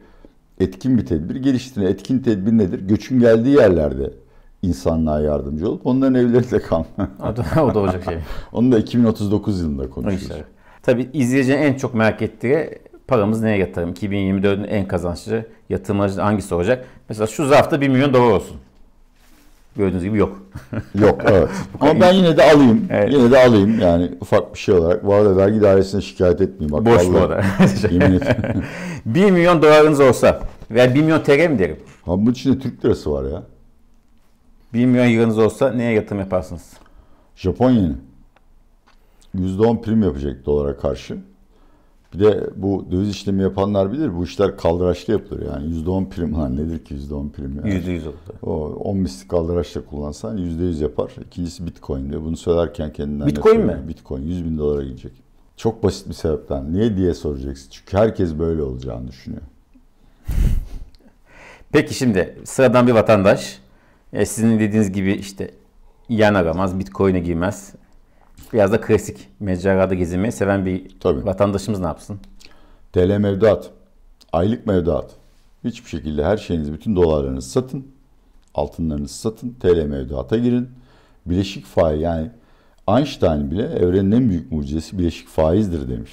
etkin 0.63 0.97
bir 0.97 1.05
tedbir 1.05 1.35
geliştirin. 1.35 1.85
Etkin 1.85 2.19
tedbir 2.19 2.51
nedir? 2.51 2.79
Göçün 2.79 3.19
geldiği 3.19 3.55
yerlerde 3.55 4.13
insanlığa 4.61 5.21
yardımcı 5.21 5.69
olup 5.69 5.85
onların 5.85 6.15
evlerinde 6.15 6.59
kalma. 6.59 6.85
o, 7.19 7.35
da, 7.37 7.63
o 7.63 7.73
da 7.73 7.79
olacak 7.79 8.03
şey. 8.03 8.17
Onu 8.51 8.71
da 8.71 8.79
2039 8.79 9.61
yılında 9.61 9.89
konuşuruz. 9.89 10.21
İşte. 10.21 10.43
Tabii 10.83 11.09
izleyicinin 11.13 11.57
en 11.57 11.73
çok 11.73 11.93
merak 11.93 12.21
ettiği 12.21 12.69
paramız 13.07 13.41
neye 13.41 13.57
yatırım? 13.57 13.91
2024'ün 13.91 14.63
en 14.63 14.87
kazançlı 14.87 15.45
yatırımları 15.69 16.21
hangisi 16.21 16.55
olacak? 16.55 16.85
Mesela 17.09 17.27
şu 17.27 17.47
zarfta 17.47 17.81
1 17.81 17.87
milyon 17.87 18.13
dolar 18.13 18.31
olsun. 18.31 18.57
Gördüğünüz 19.75 20.03
gibi 20.03 20.17
yok. 20.17 20.41
yok 20.95 21.21
evet. 21.25 21.49
Ama 21.79 22.01
ben 22.01 22.13
yine 22.13 22.37
de 22.37 22.51
alayım. 22.51 22.87
Evet. 22.89 23.13
Yine 23.13 23.31
de 23.31 23.43
alayım 23.45 23.79
yani 23.79 24.11
ufak 24.21 24.53
bir 24.53 24.59
şey 24.59 24.75
olarak. 24.75 25.05
Bu 25.05 25.13
arada 25.13 25.37
vergi 25.37 25.61
dairesine 25.61 26.01
şikayet 26.01 26.41
etmeyeyim. 26.41 26.71
Bak, 26.71 26.85
Boş 26.85 27.13
bu 27.13 27.17
arada. 27.17 27.43
1 29.05 29.31
milyon 29.31 29.61
dolarınız 29.61 29.99
olsa 29.99 30.39
veya 30.73 30.95
1 30.95 31.01
milyon 31.01 31.23
TL 31.23 31.49
mi 31.49 31.59
derim? 31.59 31.79
Ha 32.05 32.11
bunun 32.11 32.31
içinde 32.31 32.59
Türk 32.59 32.85
lirası 32.85 33.11
var 33.11 33.31
ya. 33.31 33.43
1 34.73 34.85
milyon 34.85 35.09
euronuz 35.09 35.37
olsa 35.37 35.71
neye 35.71 35.93
yatırım 35.93 36.19
yaparsınız? 36.19 36.73
Japon 37.35 37.71
yeni. 37.71 37.95
%10 39.35 39.81
prim 39.81 40.03
yapacak 40.03 40.45
dolara 40.45 40.77
karşı. 40.77 41.17
Bir 42.13 42.19
de 42.19 42.49
bu 42.55 42.85
döviz 42.91 43.09
işlemi 43.09 43.41
yapanlar 43.41 43.91
bilir 43.91 44.15
bu 44.17 44.23
işler 44.23 44.57
kaldıraçlı 44.57 45.13
yapılır 45.13 45.45
yani 45.45 45.75
%10 45.75 46.09
prim 46.09 46.33
ha 46.33 46.49
nedir 46.49 46.85
ki 46.85 46.95
%10 46.95 47.29
prim 47.31 47.55
yani. 47.55 47.73
%100 47.73 48.07
olur. 48.07 48.15
O 48.41 48.53
10 48.67 48.97
misli 48.97 49.27
kaldıraçla 49.27 49.85
kullansan 49.85 50.37
%100 50.37 50.83
yapar. 50.83 51.11
İkincisi 51.25 51.65
Bitcoin 51.65 52.09
diye 52.09 52.21
bunu 52.21 52.37
söylerken 52.37 52.93
kendinden 52.93 53.27
Bitcoin 53.27 53.65
mi? 53.65 53.79
Bitcoin 53.87 54.21
100 54.21 54.45
bin 54.45 54.57
dolara 54.57 54.83
gidecek. 54.83 55.11
Çok 55.57 55.83
basit 55.83 56.09
bir 56.09 56.13
sebepten. 56.13 56.73
Niye 56.73 56.97
diye 56.97 57.13
soracaksın. 57.13 57.67
Çünkü 57.71 57.97
herkes 57.97 58.39
böyle 58.39 58.61
olacağını 58.61 59.07
düşünüyor. 59.07 59.41
Peki 61.71 61.93
şimdi 61.93 62.39
sıradan 62.43 62.87
bir 62.87 62.91
vatandaş 62.91 63.59
e, 64.13 64.25
sizin 64.25 64.59
dediğiniz 64.59 64.91
gibi 64.91 65.11
işte 65.11 65.51
yan 66.09 66.33
aramaz, 66.33 66.79
Bitcoin'e 66.79 67.19
girmez. 67.19 67.73
Biraz 68.53 68.71
da 68.71 68.81
klasik 68.81 69.29
mecralarda 69.39 69.93
gezinmeyi 69.93 70.31
seven 70.31 70.65
bir 70.65 70.99
Tabii. 70.99 71.25
vatandaşımız 71.25 71.79
ne 71.79 71.85
yapsın? 71.85 72.19
TL 72.93 73.17
mevduat, 73.17 73.69
aylık 74.33 74.67
mevduat. 74.67 75.11
Hiçbir 75.63 75.89
şekilde 75.89 76.25
her 76.25 76.37
şeyinizi, 76.37 76.73
bütün 76.73 76.95
dolarlarınızı 76.95 77.49
satın. 77.49 77.87
Altınlarınızı 78.55 79.13
satın. 79.13 79.55
TL 79.59 79.85
mevduata 79.85 80.37
girin. 80.37 80.69
Bileşik 81.25 81.65
faiz 81.65 82.01
yani 82.01 82.31
Einstein 82.87 83.51
bile 83.51 83.63
evrenin 83.63 84.11
en 84.11 84.29
büyük 84.29 84.51
mucizesi 84.51 84.99
bileşik 84.99 85.27
faizdir 85.27 85.89
demiş. 85.89 86.11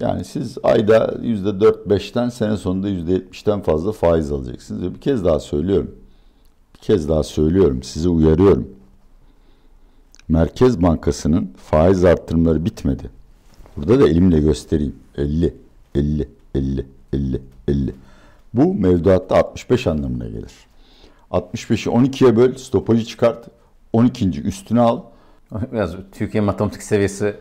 Yani 0.00 0.24
siz 0.24 0.58
ayda 0.62 0.98
%4-5'ten 1.22 2.28
sene 2.28 2.56
sonunda 2.56 2.88
%70'ten 2.88 3.60
fazla 3.60 3.92
faiz 3.92 4.32
alacaksınız. 4.32 4.82
Ve 4.82 4.94
bir 4.94 5.00
kez 5.00 5.24
daha 5.24 5.40
söylüyorum. 5.40 5.94
Bir 6.74 6.80
kez 6.80 7.08
daha 7.08 7.22
söylüyorum. 7.22 7.82
Sizi 7.82 8.08
uyarıyorum. 8.08 8.68
Merkez 10.28 10.82
Bankası'nın 10.82 11.52
faiz 11.56 12.04
arttırımları 12.04 12.64
bitmedi. 12.64 13.10
Burada 13.76 14.00
da 14.00 14.08
elimle 14.08 14.40
göstereyim. 14.40 14.96
50, 15.16 15.54
50, 15.94 16.28
50, 16.54 16.86
50, 17.12 17.42
50. 17.68 17.94
Bu 18.54 18.74
mevduatta 18.74 19.36
65 19.36 19.86
anlamına 19.86 20.26
gelir. 20.28 20.52
65'i 21.30 21.92
12'ye 21.92 22.36
böl, 22.36 22.54
stopajı 22.54 23.04
çıkart. 23.04 23.48
12. 23.92 24.42
üstüne 24.42 24.80
al. 24.80 25.02
Biraz 25.72 25.94
Türkiye 26.12 26.40
matematik 26.40 26.82
seviyesi 26.82 27.36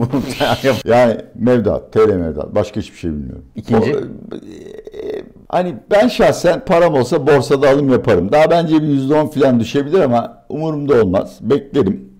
yani 0.84 1.16
mevduat, 1.34 1.92
TL 1.92 2.08
mevduat. 2.08 2.54
Başka 2.54 2.80
hiçbir 2.80 2.98
şey 2.98 3.10
bilmiyorum. 3.10 3.44
İkinci? 3.56 3.96
O, 3.96 3.98
e, 3.98 5.24
hani 5.48 5.76
ben 5.90 6.08
şahsen 6.08 6.64
param 6.64 6.94
olsa 6.94 7.26
borsada 7.26 7.70
alım 7.70 7.88
yaparım. 7.88 8.32
Daha 8.32 8.50
bence 8.50 8.82
bir 8.82 8.88
%10 8.88 9.30
falan 9.30 9.60
düşebilir 9.60 10.00
ama 10.00 10.44
umurumda 10.48 11.02
olmaz. 11.02 11.38
Beklerim 11.40 12.14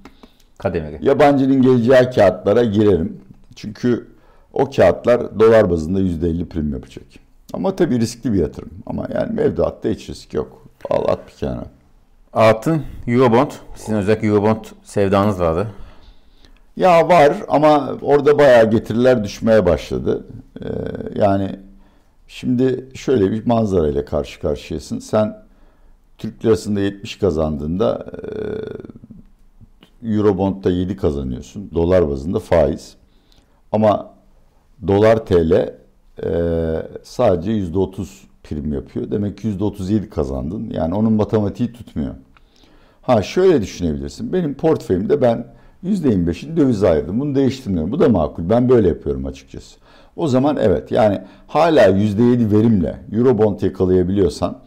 kademeli. 0.58 0.98
Yabancının 1.08 1.62
geleceği 1.62 2.10
kağıtlara 2.14 2.64
girerim. 2.64 3.20
Çünkü 3.56 4.06
o 4.52 4.70
kağıtlar 4.70 5.40
dolar 5.40 5.70
bazında 5.70 6.00
%50 6.00 6.46
prim 6.48 6.72
yapacak. 6.72 7.04
Ama 7.52 7.76
tabii 7.76 8.00
riskli 8.00 8.32
bir 8.32 8.38
yatırım. 8.38 8.70
Ama 8.86 9.06
yani 9.14 9.32
mevduatta 9.32 9.88
hiç 9.88 10.08
risk 10.08 10.34
yok. 10.34 10.68
Al 10.90 11.04
at 11.08 11.28
bir 11.28 11.32
kenara. 11.32 11.66
Altın, 12.34 12.82
Eurobond. 13.06 13.50
Sizin 13.74 13.94
özellikle 13.94 14.28
Eurobond 14.28 14.64
sevdanız 14.82 15.40
vardı. 15.40 15.66
Ya 16.76 17.08
var 17.08 17.36
ama 17.48 17.98
orada 18.02 18.38
bayağı 18.38 18.70
getiriler 18.70 19.24
düşmeye 19.24 19.66
başladı. 19.66 20.26
Ee, 20.62 20.66
yani 21.14 21.58
şimdi 22.28 22.88
şöyle 22.94 23.30
bir 23.30 23.46
manzara 23.46 23.88
ile 23.88 24.04
karşı 24.04 24.40
karşıyasın. 24.40 24.98
Sen 24.98 25.42
Türk 26.18 26.44
lirasında 26.44 26.80
70 26.80 27.18
kazandığında 27.18 28.06
e, 30.02 30.14
Eurobond'da 30.14 30.70
7 30.70 30.96
kazanıyorsun. 30.96 31.70
Dolar 31.74 32.08
bazında 32.08 32.38
faiz. 32.38 32.94
Ama 33.72 34.14
dolar 34.86 35.26
TL 35.26 35.52
e, 35.52 36.30
sadece 37.02 37.50
%30 37.50 38.06
prim 38.44 38.72
yapıyor. 38.72 39.10
Demek 39.10 39.38
ki 39.38 39.48
%37 39.48 40.08
kazandın. 40.08 40.70
Yani 40.70 40.94
onun 40.94 41.12
matematiği 41.12 41.72
tutmuyor. 41.72 42.14
Ha 43.06 43.22
şöyle 43.22 43.62
düşünebilirsin. 43.62 44.32
Benim 44.32 44.54
portföyümde 44.54 45.22
ben 45.22 45.46
%25'ini 45.84 46.56
dövize 46.56 46.88
ayırdım. 46.88 47.20
Bunu 47.20 47.34
değiştirmiyorum. 47.34 47.92
Bu 47.92 48.00
da 48.00 48.08
makul. 48.08 48.50
Ben 48.50 48.68
böyle 48.68 48.88
yapıyorum 48.88 49.26
açıkçası. 49.26 49.76
O 50.16 50.28
zaman 50.28 50.56
evet 50.60 50.92
yani 50.92 51.20
hala 51.46 51.88
%7 51.88 52.52
verimle 52.52 52.96
Eurobond 53.12 53.60
yakalayabiliyorsan 53.60 54.58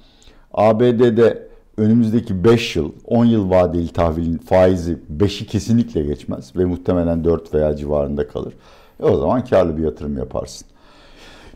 ABD'de 0.53 1.47
önümüzdeki 1.77 2.43
5 2.43 2.75
yıl, 2.75 2.91
10 3.05 3.25
yıl 3.25 3.49
vadeli 3.49 3.87
tahvilin 3.87 4.37
faizi 4.37 4.97
5'i 5.17 5.47
kesinlikle 5.47 6.03
geçmez 6.03 6.55
ve 6.55 6.65
muhtemelen 6.65 7.23
4 7.23 7.53
veya 7.53 7.75
civarında 7.75 8.27
kalır. 8.27 8.53
E 8.99 9.05
o 9.05 9.17
zaman 9.17 9.45
karlı 9.45 9.77
bir 9.77 9.83
yatırım 9.83 10.17
yaparsın. 10.17 10.67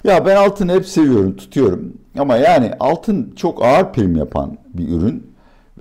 Ya 0.04 0.26
ben 0.26 0.36
altını 0.36 0.74
hep 0.74 0.86
seviyorum, 0.86 1.36
tutuyorum. 1.36 1.94
Ama 2.18 2.38
yani 2.38 2.72
altın 2.80 3.34
çok 3.36 3.66
ağır 3.66 3.94
prim 3.94 4.16
yapan 4.16 4.58
bir 4.74 4.90
ürün. 4.90 5.31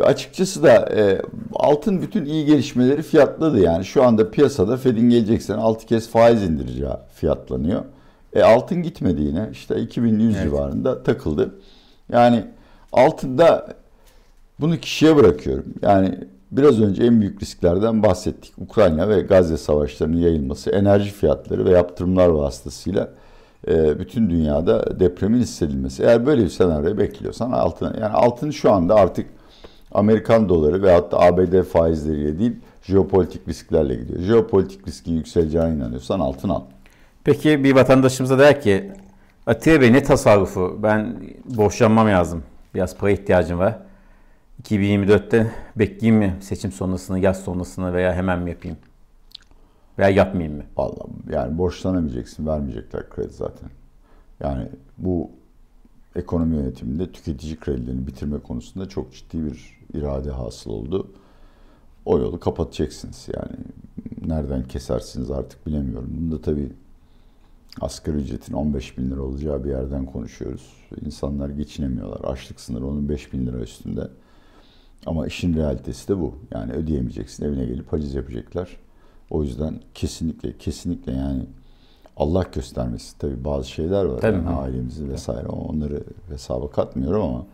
Ve 0.01 0.05
açıkçası 0.05 0.63
da 0.63 0.89
e, 0.97 1.23
altın 1.55 2.03
bütün 2.03 2.25
iyi 2.25 2.47
gelişmeleri 2.47 3.03
fiyatladı. 3.03 3.61
Yani 3.61 3.85
şu 3.85 4.05
anda 4.05 4.31
piyasada 4.31 4.77
Fed'in 4.77 5.11
gelecek 5.11 5.43
sene 5.43 5.57
6 5.57 5.87
kez 5.87 6.09
faiz 6.09 6.43
indireceği 6.43 6.91
fiyatlanıyor. 7.15 7.85
E 8.33 8.43
altın 8.43 8.83
gitmedi 8.83 9.23
yine. 9.23 9.49
İşte 9.53 9.81
2100 9.81 10.35
evet. 10.35 10.45
civarında 10.45 11.03
takıldı. 11.03 11.55
Yani 12.13 12.45
altında 12.93 13.67
bunu 14.61 14.77
kişiye 14.77 15.17
bırakıyorum. 15.17 15.65
Yani 15.83 16.19
biraz 16.53 16.81
önce 16.81 17.05
en 17.05 17.21
büyük 17.21 17.43
risklerden 17.43 18.03
bahsettik. 18.03 18.53
Ukrayna 18.59 19.09
ve 19.09 19.21
Gazze 19.21 19.57
savaşlarının 19.57 20.17
yayılması, 20.17 20.71
enerji 20.71 21.11
fiyatları 21.11 21.65
ve 21.65 21.71
yaptırımlar 21.71 22.29
vasıtasıyla 22.29 23.09
e, 23.69 23.99
bütün 23.99 24.31
dünyada 24.31 25.01
depremin 25.01 25.41
hissedilmesi. 25.41 26.03
Eğer 26.03 26.27
böyle 26.27 26.45
bir 26.45 26.49
senaryo 26.49 26.99
bekliyorsan 26.99 27.51
altın, 27.53 27.87
yani 28.01 28.15
altın 28.15 28.51
şu 28.51 28.73
anda 28.73 28.95
artık 28.95 29.27
Amerikan 29.93 30.49
doları 30.49 30.83
veyahut 30.83 31.13
da 31.13 31.21
ABD 31.21 31.63
faizleriyle 31.63 32.39
değil 32.39 32.57
jeopolitik 32.83 33.49
risklerle 33.49 33.95
gidiyor. 33.95 34.21
Jeopolitik 34.21 34.89
riskin 34.89 35.13
yükseleceğine 35.13 35.75
inanıyorsan 35.75 36.21
altın 36.21 36.49
al. 36.49 36.63
Peki 37.25 37.65
bir 37.65 37.75
vatandaşımıza 37.75 38.39
der 38.39 38.61
ki 38.61 38.93
Atiye 39.47 39.81
Bey 39.81 39.93
ne 39.93 40.03
tasarrufu? 40.03 40.79
Ben 40.83 41.17
borçlanmam 41.45 42.09
lazım. 42.09 42.43
Biraz 42.75 42.97
para 42.97 43.11
ihtiyacım 43.11 43.59
var. 43.59 43.79
2024'te 44.63 45.51
bekleyeyim 45.77 46.17
mi 46.17 46.37
seçim 46.41 46.73
sonrasını, 46.73 47.19
yaz 47.19 47.45
sonrasını 47.45 47.93
veya 47.93 48.15
hemen 48.15 48.39
mi 48.39 48.51
yapayım? 48.51 48.77
Veya 49.99 50.09
yapmayayım 50.09 50.57
mı? 50.57 50.63
Vallahi 50.77 51.09
yani 51.31 51.59
borçlanamayacaksın, 51.59 52.47
vermeyecekler 52.47 53.11
kredi 53.11 53.33
zaten. 53.33 53.71
Yani 54.41 54.69
bu 54.99 55.31
ekonomi 56.17 56.57
yönetiminde 56.57 57.13
tüketici 57.13 57.57
kredilerini 57.57 58.07
bitirme 58.07 58.39
konusunda 58.39 58.89
çok 58.89 59.15
ciddi 59.15 59.45
bir 59.45 59.79
irade 59.95 60.31
hasıl 60.31 60.71
oldu. 60.71 61.11
O 62.05 62.19
yolu 62.19 62.41
kapatacaksınız 62.41 63.29
yani. 63.37 63.57
Nereden 64.27 64.63
kesersiniz 64.63 65.31
artık 65.31 65.67
bilemiyorum. 65.67 66.11
Bunda 66.21 66.41
tabii 66.43 66.73
asgari 67.81 68.17
ücretin 68.17 68.53
15 68.53 68.99
bin 68.99 69.11
lira 69.11 69.23
olacağı 69.23 69.65
bir 69.65 69.71
yerden 69.71 70.07
konuşuyoruz. 70.07 70.73
İnsanlar 71.05 71.49
geçinemiyorlar. 71.49 72.21
Açlık 72.33 72.61
sınırı 72.61 72.87
onun 72.87 73.09
5 73.09 73.33
bin 73.33 73.47
lira 73.47 73.59
üstünde. 73.59 74.09
Ama 75.07 75.27
işin 75.27 75.55
realitesi 75.55 76.09
de 76.09 76.19
bu. 76.19 76.35
Yani 76.51 76.73
ödeyemeyeceksin. 76.73 77.45
Evine 77.45 77.65
gelip 77.65 77.93
haciz 77.93 78.15
yapacaklar. 78.15 78.77
O 79.31 79.43
yüzden 79.43 79.81
kesinlikle 79.95 80.59
kesinlikle 80.59 81.13
yani 81.13 81.47
Allah 82.17 82.45
göstermesin 82.55 83.19
tabii 83.19 83.45
bazı 83.45 83.71
şeyler 83.71 84.05
var. 84.05 84.21
Tabii. 84.21 84.37
Yani 84.37 84.49
ailemizi 84.49 85.09
vesaire 85.09 85.47
onları 85.49 86.03
hesaba 86.29 86.71
katmıyorum 86.71 87.23
ama 87.23 87.47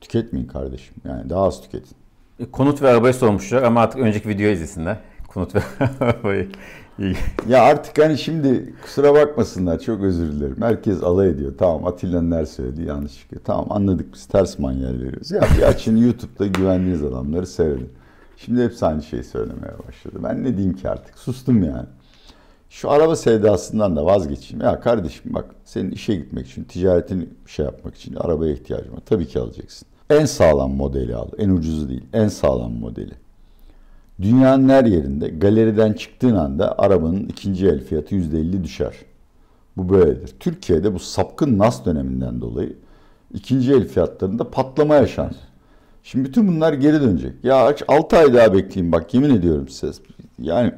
tüketmeyin 0.00 0.46
kardeşim. 0.46 0.94
Yani 1.04 1.30
daha 1.30 1.42
az 1.44 1.60
tüketin. 1.62 1.96
E, 2.40 2.50
Konut 2.50 2.82
ve 2.82 2.88
arabayı 2.88 3.14
sormuşlar 3.14 3.62
ama 3.62 3.80
artık 3.80 4.00
önceki 4.00 4.28
videoyu 4.28 4.52
izlesinler. 4.52 4.96
Konut 5.28 5.54
ve 5.54 5.60
arabayı. 6.00 6.48
Ya 7.48 7.62
artık 7.62 7.98
hani 8.04 8.18
şimdi 8.18 8.74
kusura 8.82 9.14
bakmasınlar 9.14 9.78
çok 9.78 10.00
özür 10.02 10.32
dilerim. 10.32 10.56
Herkes 10.62 11.02
alay 11.02 11.28
ediyor. 11.28 11.52
Tamam 11.58 11.86
Atilla'nın 11.86 12.32
her 12.32 12.44
söylediği 12.44 12.86
yanlış 12.88 13.18
çıkıyor. 13.18 13.42
Tamam 13.44 13.66
anladık 13.70 14.14
biz 14.14 14.26
ters 14.26 14.58
manyel 14.58 14.94
veriyoruz. 15.00 15.30
Ya 15.30 15.40
bir 15.58 15.62
açın 15.62 15.96
YouTube'da 15.96 16.46
güvendiğiniz 16.46 17.02
adamları 17.04 17.46
seyredin. 17.46 17.92
Şimdi 18.36 18.64
hepsi 18.64 18.86
aynı 18.86 19.02
şeyi 19.02 19.24
söylemeye 19.24 19.72
başladı. 19.88 20.18
Ben 20.22 20.44
ne 20.44 20.56
diyeyim 20.56 20.76
ki 20.76 20.90
artık 20.90 21.18
sustum 21.18 21.62
yani. 21.62 21.86
Şu 22.70 22.90
araba 22.90 23.16
sevdasından 23.16 23.96
da 23.96 24.04
vazgeçeyim. 24.04 24.64
Ya 24.64 24.80
kardeşim 24.80 25.34
bak 25.34 25.54
senin 25.64 25.90
işe 25.90 26.14
gitmek 26.14 26.46
için, 26.46 26.64
ticaretini 26.64 27.28
şey 27.46 27.64
yapmak 27.64 27.94
için 27.94 28.14
arabaya 28.14 28.52
ihtiyacın 28.52 28.92
var. 28.92 29.00
Tabii 29.06 29.26
ki 29.26 29.40
alacaksın. 29.40 29.88
En 30.10 30.24
sağlam 30.24 30.74
modeli 30.74 31.16
al. 31.16 31.28
En 31.38 31.48
ucuzu 31.48 31.88
değil. 31.88 32.04
En 32.12 32.28
sağlam 32.28 32.72
modeli. 32.72 33.12
Dünyanın 34.22 34.68
her 34.68 34.84
yerinde 34.84 35.28
galeriden 35.28 35.92
çıktığın 35.92 36.34
anda 36.34 36.78
arabanın 36.78 37.28
ikinci 37.28 37.66
el 37.66 37.84
fiyatı 37.84 38.14
%50 38.14 38.64
düşer. 38.64 38.94
Bu 39.76 39.88
böyledir. 39.88 40.34
Türkiye'de 40.40 40.94
bu 40.94 40.98
sapkın 40.98 41.58
NAS 41.58 41.84
döneminden 41.84 42.40
dolayı 42.40 42.76
ikinci 43.34 43.72
el 43.72 43.88
fiyatlarında 43.88 44.50
patlama 44.50 44.94
yaşandı. 44.94 45.36
Şimdi 46.02 46.28
bütün 46.28 46.48
bunlar 46.48 46.72
geri 46.72 47.00
dönecek. 47.00 47.32
Ya 47.44 47.64
aç 47.64 47.82
6 47.88 48.16
ay 48.16 48.34
daha 48.34 48.54
bekleyin 48.54 48.92
bak 48.92 49.14
yemin 49.14 49.34
ediyorum 49.34 49.68
size. 49.68 49.92
Yani 50.38 50.72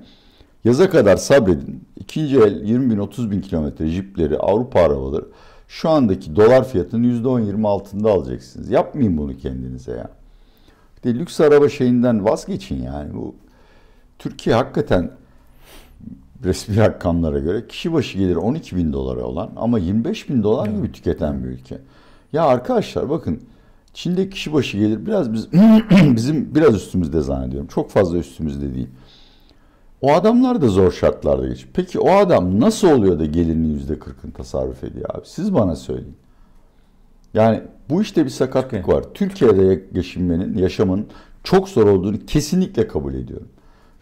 yaza 0.64 0.90
kadar 0.90 1.17
sabredin. 1.17 1.85
İkinci 1.97 2.37
el 2.37 2.64
20 2.64 2.90
bin 2.90 2.99
30 2.99 3.31
bin 3.31 3.40
kilometre 3.40 3.87
jipleri 3.87 4.38
Avrupa 4.38 4.81
arabaları 4.81 5.25
şu 5.69 5.88
andaki 5.88 6.37
dolar 6.37 6.69
fiyatının 6.69 7.23
%10-20 7.25 7.67
altında 7.67 8.11
alacaksınız. 8.11 8.71
Yapmayın 8.71 9.19
bunu 9.19 9.37
kendinize 9.37 9.93
ya. 9.93 10.11
De 11.05 11.14
lüks 11.14 11.40
araba 11.40 11.69
şeyinden 11.69 12.25
vazgeçin 12.25 12.83
yani. 12.83 13.14
Bu 13.14 13.35
Türkiye 14.19 14.57
hakikaten 14.57 15.11
resmi 16.45 16.76
rakamlara 16.76 17.38
göre 17.38 17.67
kişi 17.69 17.93
başı 17.93 18.19
gelir 18.19 18.37
12 18.37 18.76
bin 18.76 18.93
dolara 18.93 19.25
olan 19.25 19.50
ama 19.57 19.79
25 19.79 20.29
bin 20.29 20.43
dolar 20.43 20.69
gibi 20.69 20.93
tüketen 20.93 21.45
bir 21.45 21.49
ülke. 21.49 21.79
Ya 22.33 22.45
arkadaşlar 22.45 23.11
bakın 23.11 23.40
Çin'de 23.95 24.31
kişi 24.31 24.52
başı 24.52 24.79
gelir 24.79 25.07
biraz 25.07 25.33
biz, 25.33 25.49
bizim 26.17 26.55
biraz 26.55 26.75
üstümüzde 26.75 27.21
zannediyorum. 27.21 27.69
Çok 27.69 27.90
fazla 27.90 28.19
üstümüzde 28.19 28.75
değil. 28.75 28.88
O 30.02 30.12
adamlar 30.12 30.62
da 30.62 30.69
zor 30.69 30.92
şartlarda 30.92 31.49
geçiyor. 31.49 31.71
Peki 31.75 32.00
o 32.00 32.11
adam 32.11 32.61
nasıl 32.61 32.90
oluyor 32.90 33.19
da 33.19 33.25
gelirinin 33.25 33.75
yüzde 33.75 33.99
kırkını 33.99 34.33
tasarruf 34.33 34.85
ediyor 34.85 35.11
abi? 35.14 35.26
Siz 35.26 35.54
bana 35.54 35.76
söyleyin. 35.76 36.16
Yani 37.35 37.62
bu 37.90 38.02
işte 38.02 38.25
bir 38.25 38.30
sakatlık 38.30 38.88
var. 38.88 39.04
Türkiye'de 39.14 39.85
geçinmenin, 39.92 40.59
yaşamın 40.59 41.07
çok 41.45 41.69
zor 41.69 41.87
olduğunu 41.87 42.26
kesinlikle 42.26 42.88
kabul 42.88 43.14
ediyorum. 43.14 43.49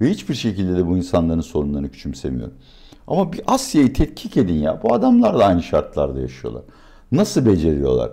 Ve 0.01 0.11
hiçbir 0.11 0.35
şekilde 0.35 0.77
de 0.77 0.87
bu 0.87 0.97
insanların 0.97 1.41
sorunlarını 1.41 1.91
küçümsemiyorum. 1.91 2.55
Ama 3.07 3.33
bir 3.33 3.41
Asya'yı 3.47 3.93
tetkik 3.93 4.37
edin 4.37 4.55
ya. 4.55 4.81
Bu 4.83 4.95
adamlar 4.95 5.39
da 5.39 5.47
aynı 5.47 5.63
şartlarda 5.63 6.21
yaşıyorlar. 6.21 6.63
Nasıl 7.13 7.47
beceriyorlar? 7.47 8.11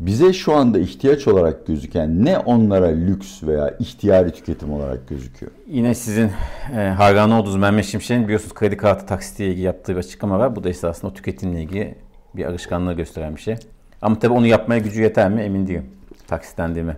Bize 0.00 0.32
şu 0.32 0.54
anda 0.56 0.78
ihtiyaç 0.78 1.28
olarak 1.28 1.66
gözüken 1.66 2.24
ne 2.24 2.38
onlara 2.38 2.86
lüks 2.86 3.42
veya 3.42 3.76
ihtiyari 3.78 4.30
tüketim 4.30 4.72
olarak 4.72 5.08
gözüküyor? 5.08 5.52
Yine 5.66 5.94
sizin 5.94 6.30
e, 6.76 6.80
hayranı 6.80 7.40
olduğunuz 7.40 7.56
Mehmet 7.56 7.84
Şimşek'in 7.84 8.24
biliyorsunuz 8.24 8.54
kredi 8.54 8.76
kartı 8.76 9.06
taksitiyle 9.06 9.50
ilgili 9.50 9.64
yaptığı 9.64 9.92
bir 9.92 9.98
açıklama 9.98 10.38
var. 10.38 10.56
Bu 10.56 10.64
da 10.64 10.68
esasında 10.68 11.10
o 11.10 11.14
tüketimle 11.14 11.62
ilgili 11.62 11.94
bir 12.36 12.44
alışkanlığı 12.44 12.92
gösteren 12.92 13.36
bir 13.36 13.40
şey. 13.40 13.56
Ama 14.02 14.18
tabii 14.18 14.32
onu 14.32 14.46
yapmaya 14.46 14.80
gücü 14.80 15.02
yeter 15.02 15.30
mi 15.30 15.40
emin 15.40 15.66
değilim. 15.66 15.86
Taksitlendirme. 16.26 16.96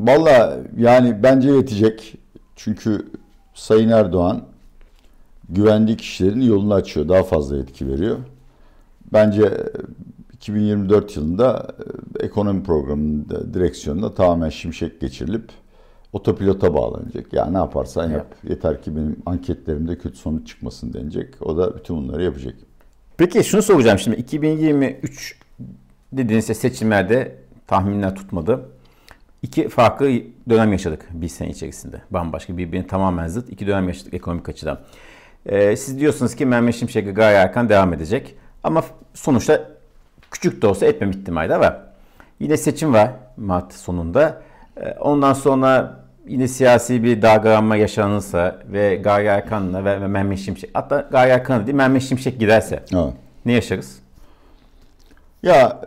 Valla 0.00 0.58
yani 0.78 1.22
bence 1.22 1.50
yetecek. 1.50 2.14
Çünkü 2.56 3.06
Sayın 3.54 3.88
Erdoğan 3.88 4.42
güvendiği 5.48 5.96
kişilerin 5.96 6.40
yolunu 6.40 6.74
açıyor. 6.74 7.08
Daha 7.08 7.22
fazla 7.22 7.56
yetki 7.56 7.88
veriyor. 7.88 8.16
Bence 9.12 9.50
2024 10.42 11.16
yılında 11.16 11.66
e, 12.20 12.24
ekonomi 12.24 12.62
programının 12.62 13.28
da 13.28 13.54
direksiyonunda 13.54 14.14
tamamen 14.14 14.48
şimşek 14.48 15.00
geçirilip 15.00 15.50
otopilota 16.12 16.74
bağlanacak. 16.74 17.32
Ya 17.32 17.46
ne 17.46 17.56
yaparsan 17.56 18.10
yap. 18.10 18.34
Yeter 18.48 18.82
ki 18.82 18.96
benim 18.96 19.16
anketlerimde 19.26 19.98
kötü 19.98 20.16
sonuç 20.16 20.48
çıkmasın 20.48 20.92
denecek. 20.92 21.34
O 21.40 21.56
da 21.56 21.76
bütün 21.76 21.96
bunları 21.96 22.24
yapacak. 22.24 22.54
Peki 23.16 23.44
şunu 23.44 23.62
soracağım 23.62 23.98
şimdi 23.98 24.16
2023 24.16 25.38
dediğiniz 26.12 26.44
seçimlerde 26.44 27.36
tahminler 27.66 28.14
tutmadı. 28.14 28.68
İki 29.42 29.68
farklı 29.68 30.10
dönem 30.48 30.72
yaşadık 30.72 31.08
bir 31.12 31.28
sene 31.28 31.50
içerisinde. 31.50 32.02
Bambaşka 32.10 32.56
birbirine 32.56 32.86
tamamen 32.86 33.28
zıt 33.28 33.52
iki 33.52 33.66
dönem 33.66 33.88
yaşadık 33.88 34.14
ekonomik 34.14 34.48
açıdan. 34.48 34.80
Ee, 35.46 35.76
siz 35.76 36.00
diyorsunuz 36.00 36.34
ki 36.34 36.46
Mehmet 36.46 36.74
Şimşek 36.74 37.16
Gaye 37.16 37.36
Erkan 37.36 37.68
devam 37.68 37.92
edecek. 37.92 38.34
Ama 38.64 38.84
sonuçta 39.14 39.71
küçük 40.32 40.62
de 40.62 40.66
olsa 40.66 40.86
etmem 40.86 41.10
ihtimali 41.10 41.50
var. 41.50 41.80
Yine 42.40 42.56
seçim 42.56 42.92
var 42.94 43.10
Mart 43.36 43.72
sonunda. 43.74 44.42
Ee, 44.76 44.94
ondan 45.00 45.32
sonra 45.32 46.00
yine 46.26 46.48
siyasi 46.48 47.02
bir 47.02 47.22
dalgalanma 47.22 47.76
yaşanırsa 47.76 48.58
ve 48.72 48.96
Gaye 48.96 49.28
Erkan'la 49.28 49.84
ve 49.84 49.98
Mehmet 49.98 50.38
Şimşek 50.38 50.70
hatta 50.74 51.08
Gaye 51.10 51.32
Erkan 51.32 51.66
değil 51.66 51.76
Mehmet 51.76 52.02
Şimşek 52.02 52.40
giderse 52.40 52.82
Evet. 52.94 53.12
ne 53.44 53.52
yaşarız? 53.52 53.98
Ya 55.42 55.80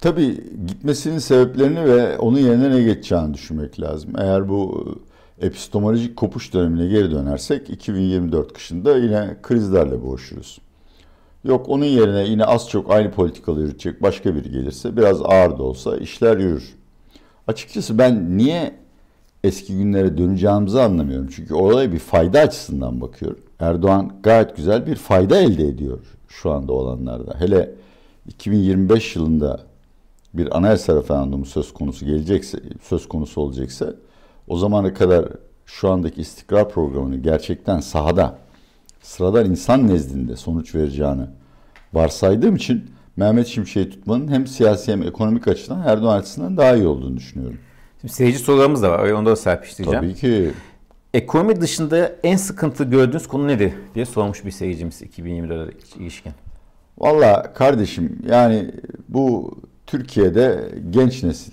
tabii 0.00 0.44
gitmesinin 0.66 1.18
sebeplerini 1.18 1.84
ve 1.84 2.18
onun 2.18 2.38
yerine 2.38 2.70
ne 2.70 2.82
geçeceğini 2.82 3.34
düşünmek 3.34 3.80
lazım. 3.80 4.12
Eğer 4.18 4.48
bu 4.48 4.88
epistemolojik 5.40 6.16
kopuş 6.16 6.54
dönemine 6.54 6.86
geri 6.86 7.10
dönersek 7.10 7.70
2024 7.70 8.52
kışında 8.52 8.96
yine 8.96 9.36
krizlerle 9.42 10.02
boğuşuruz. 10.02 10.58
Yok 11.44 11.68
onun 11.68 11.84
yerine 11.84 12.24
yine 12.24 12.44
az 12.44 12.68
çok 12.68 12.90
aynı 12.90 13.10
politikalı 13.10 13.60
yürütecek 13.60 14.02
başka 14.02 14.34
biri 14.34 14.50
gelirse 14.50 14.96
biraz 14.96 15.22
ağır 15.22 15.58
da 15.58 15.62
olsa 15.62 15.96
işler 15.96 16.36
yürür. 16.36 16.76
Açıkçası 17.46 17.98
ben 17.98 18.38
niye 18.38 18.74
eski 19.44 19.76
günlere 19.78 20.18
döneceğimizi 20.18 20.80
anlamıyorum. 20.80 21.28
Çünkü 21.36 21.54
olaya 21.54 21.92
bir 21.92 21.98
fayda 21.98 22.40
açısından 22.40 23.00
bakıyorum. 23.00 23.40
Erdoğan 23.58 24.12
gayet 24.22 24.56
güzel 24.56 24.86
bir 24.86 24.96
fayda 24.96 25.38
elde 25.38 25.68
ediyor 25.68 25.98
şu 26.28 26.50
anda 26.50 26.72
olanlarda. 26.72 27.34
Hele 27.38 27.74
2025 28.28 29.16
yılında 29.16 29.60
bir 30.34 30.56
anayasa 30.56 30.96
referandumu 30.96 31.46
söz 31.46 31.74
konusu 31.74 32.06
gelecekse, 32.06 32.58
söz 32.82 33.08
konusu 33.08 33.40
olacaksa 33.40 33.94
o 34.48 34.56
zamana 34.56 34.94
kadar 34.94 35.28
şu 35.66 35.90
andaki 35.90 36.20
istikrar 36.20 36.68
programını 36.68 37.16
gerçekten 37.16 37.80
sahada 37.80 38.38
sıradan 39.08 39.50
insan 39.50 39.88
nezdinde 39.88 40.36
sonuç 40.36 40.74
vereceğini 40.74 41.22
varsaydığım 41.92 42.56
için 42.56 42.90
Mehmet 43.16 43.46
Şimşek'i 43.46 43.90
tutmanın 43.90 44.28
hem 44.28 44.46
siyasi 44.46 44.92
hem 44.92 45.02
ekonomik 45.02 45.48
açıdan 45.48 45.82
Erdoğan 45.86 46.18
açısından 46.18 46.56
daha 46.56 46.76
iyi 46.76 46.86
olduğunu 46.86 47.16
düşünüyorum. 47.16 47.58
Şimdi 48.00 48.14
seyirci 48.14 48.38
sorularımız 48.38 48.82
da 48.82 48.90
var. 48.90 49.10
Onu 49.10 49.26
da 49.26 49.36
serpiştireceğim. 49.36 50.00
Tabii 50.00 50.14
ki. 50.14 50.50
Ekonomi 51.14 51.60
dışında 51.60 52.12
en 52.22 52.36
sıkıntı 52.36 52.84
gördüğünüz 52.84 53.26
konu 53.26 53.48
nedir 53.48 53.72
diye 53.94 54.06
sormuş 54.06 54.44
bir 54.44 54.50
seyircimiz 54.50 55.02
2024'e 55.02 55.72
ilişkin. 55.98 56.32
Valla 56.98 57.52
kardeşim 57.52 58.18
yani 58.28 58.70
bu 59.08 59.54
Türkiye'de 59.86 60.74
genç 60.90 61.22
nesil 61.22 61.52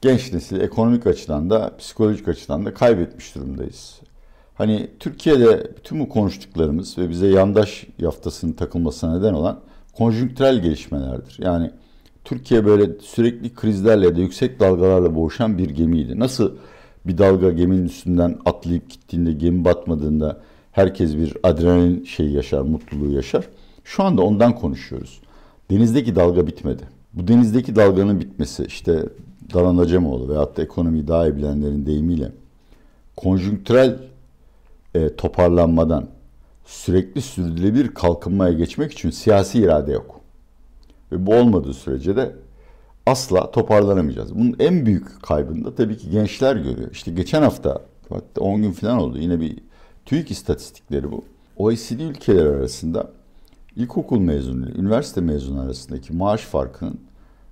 genç 0.00 0.32
nesil 0.32 0.60
ekonomik 0.60 1.06
açıdan 1.06 1.50
da 1.50 1.76
psikolojik 1.78 2.28
açıdan 2.28 2.66
da 2.66 2.74
kaybetmiş 2.74 3.34
durumdayız. 3.34 4.00
Hani 4.60 4.90
Türkiye'de 4.98 5.70
bütün 5.76 6.00
bu 6.00 6.08
konuştuklarımız 6.08 6.98
ve 6.98 7.10
bize 7.10 7.26
yandaş 7.26 7.86
yaftasının 7.98 8.52
takılmasına 8.52 9.18
neden 9.18 9.34
olan 9.34 9.60
konjonktürel 9.92 10.62
gelişmelerdir. 10.62 11.36
Yani 11.38 11.70
Türkiye 12.24 12.66
böyle 12.66 13.00
sürekli 13.00 13.54
krizlerle 13.54 14.16
de 14.16 14.20
yüksek 14.20 14.60
dalgalarla 14.60 15.14
boğuşan 15.14 15.58
bir 15.58 15.70
gemiydi. 15.70 16.18
Nasıl 16.18 16.52
bir 17.06 17.18
dalga 17.18 17.50
geminin 17.50 17.84
üstünden 17.84 18.38
atlayıp 18.44 18.90
gittiğinde 18.90 19.32
gemi 19.32 19.64
batmadığında 19.64 20.40
herkes 20.72 21.16
bir 21.16 21.36
adrenalin 21.42 22.04
şeyi 22.04 22.32
yaşar, 22.32 22.62
mutluluğu 22.62 23.12
yaşar. 23.12 23.48
Şu 23.84 24.02
anda 24.02 24.22
ondan 24.22 24.54
konuşuyoruz. 24.54 25.20
Denizdeki 25.70 26.16
dalga 26.16 26.46
bitmedi. 26.46 26.82
Bu 27.14 27.28
denizdeki 27.28 27.76
dalganın 27.76 28.20
bitmesi 28.20 28.64
işte 28.64 29.04
Dalan 29.54 29.78
Acemoğlu 29.78 30.28
veyahut 30.28 30.56
da 30.56 30.62
ekonomiyi 30.62 31.08
daha 31.08 31.28
iyi 31.28 31.36
bilenlerin 31.36 31.86
deyimiyle 31.86 32.32
konjonktürel 33.16 34.09
e, 34.94 35.16
toparlanmadan 35.16 36.08
sürekli 36.64 37.22
sürdürülebilir 37.22 37.88
kalkınmaya 37.88 38.52
geçmek 38.52 38.92
için 38.92 39.10
siyasi 39.10 39.58
irade 39.58 39.92
yok. 39.92 40.20
Ve 41.12 41.26
bu 41.26 41.34
olmadığı 41.34 41.74
sürece 41.74 42.16
de 42.16 42.36
asla 43.06 43.50
toparlanamayacağız. 43.50 44.34
Bunun 44.34 44.56
en 44.58 44.86
büyük 44.86 45.22
kaybını 45.22 45.64
da 45.64 45.74
tabii 45.74 45.96
ki 45.96 46.10
gençler 46.10 46.56
görüyor. 46.56 46.90
İşte 46.92 47.10
geçen 47.10 47.42
hafta 47.42 47.82
hatta 48.08 48.40
10 48.40 48.62
gün 48.62 48.72
falan 48.72 48.98
oldu 48.98 49.18
yine 49.18 49.40
bir 49.40 49.56
TÜİK 50.06 50.30
istatistikleri 50.30 51.12
bu. 51.12 51.24
OECD 51.56 52.00
ülkeler 52.00 52.46
arasında 52.46 53.10
ilkokul 53.76 54.18
mezunu 54.18 54.68
üniversite 54.70 55.20
mezunu 55.20 55.60
arasındaki 55.60 56.12
maaş 56.12 56.40
farkının 56.40 57.00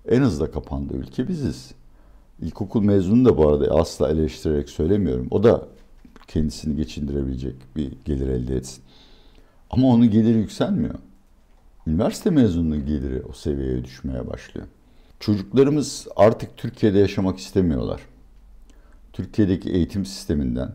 en 0.09 0.21
hızlı 0.21 0.53
kapandığı 0.53 0.97
ülke 0.97 1.29
biziz. 1.29 1.71
İlkokul 2.43 2.83
mezunu 2.83 3.25
da 3.25 3.37
bu 3.37 3.49
arada 3.49 3.75
asla 3.75 4.11
eleştirerek 4.11 4.69
söylemiyorum. 4.69 5.27
O 5.31 5.43
da 5.43 5.63
kendisini 6.29 6.77
geçindirebilecek 6.77 7.55
bir 7.77 7.93
gelir 8.05 8.29
elde 8.29 8.57
etsin. 8.57 8.85
Ama 9.71 9.89
onun 9.89 10.11
geliri 10.11 10.39
yükselmiyor. 10.39 10.95
Üniversite 11.87 12.31
mezununun 12.31 12.87
geliri 12.87 13.23
o 13.23 13.33
seviyeye 13.33 13.85
düşmeye 13.85 14.27
başlıyor. 14.27 14.67
Çocuklarımız 15.21 16.07
artık 16.17 16.57
Türkiye'de 16.57 16.99
yaşamak 16.99 17.39
istemiyorlar. 17.39 18.01
Türkiye'deki 19.13 19.71
eğitim 19.71 20.07
sisteminden, 20.07 20.73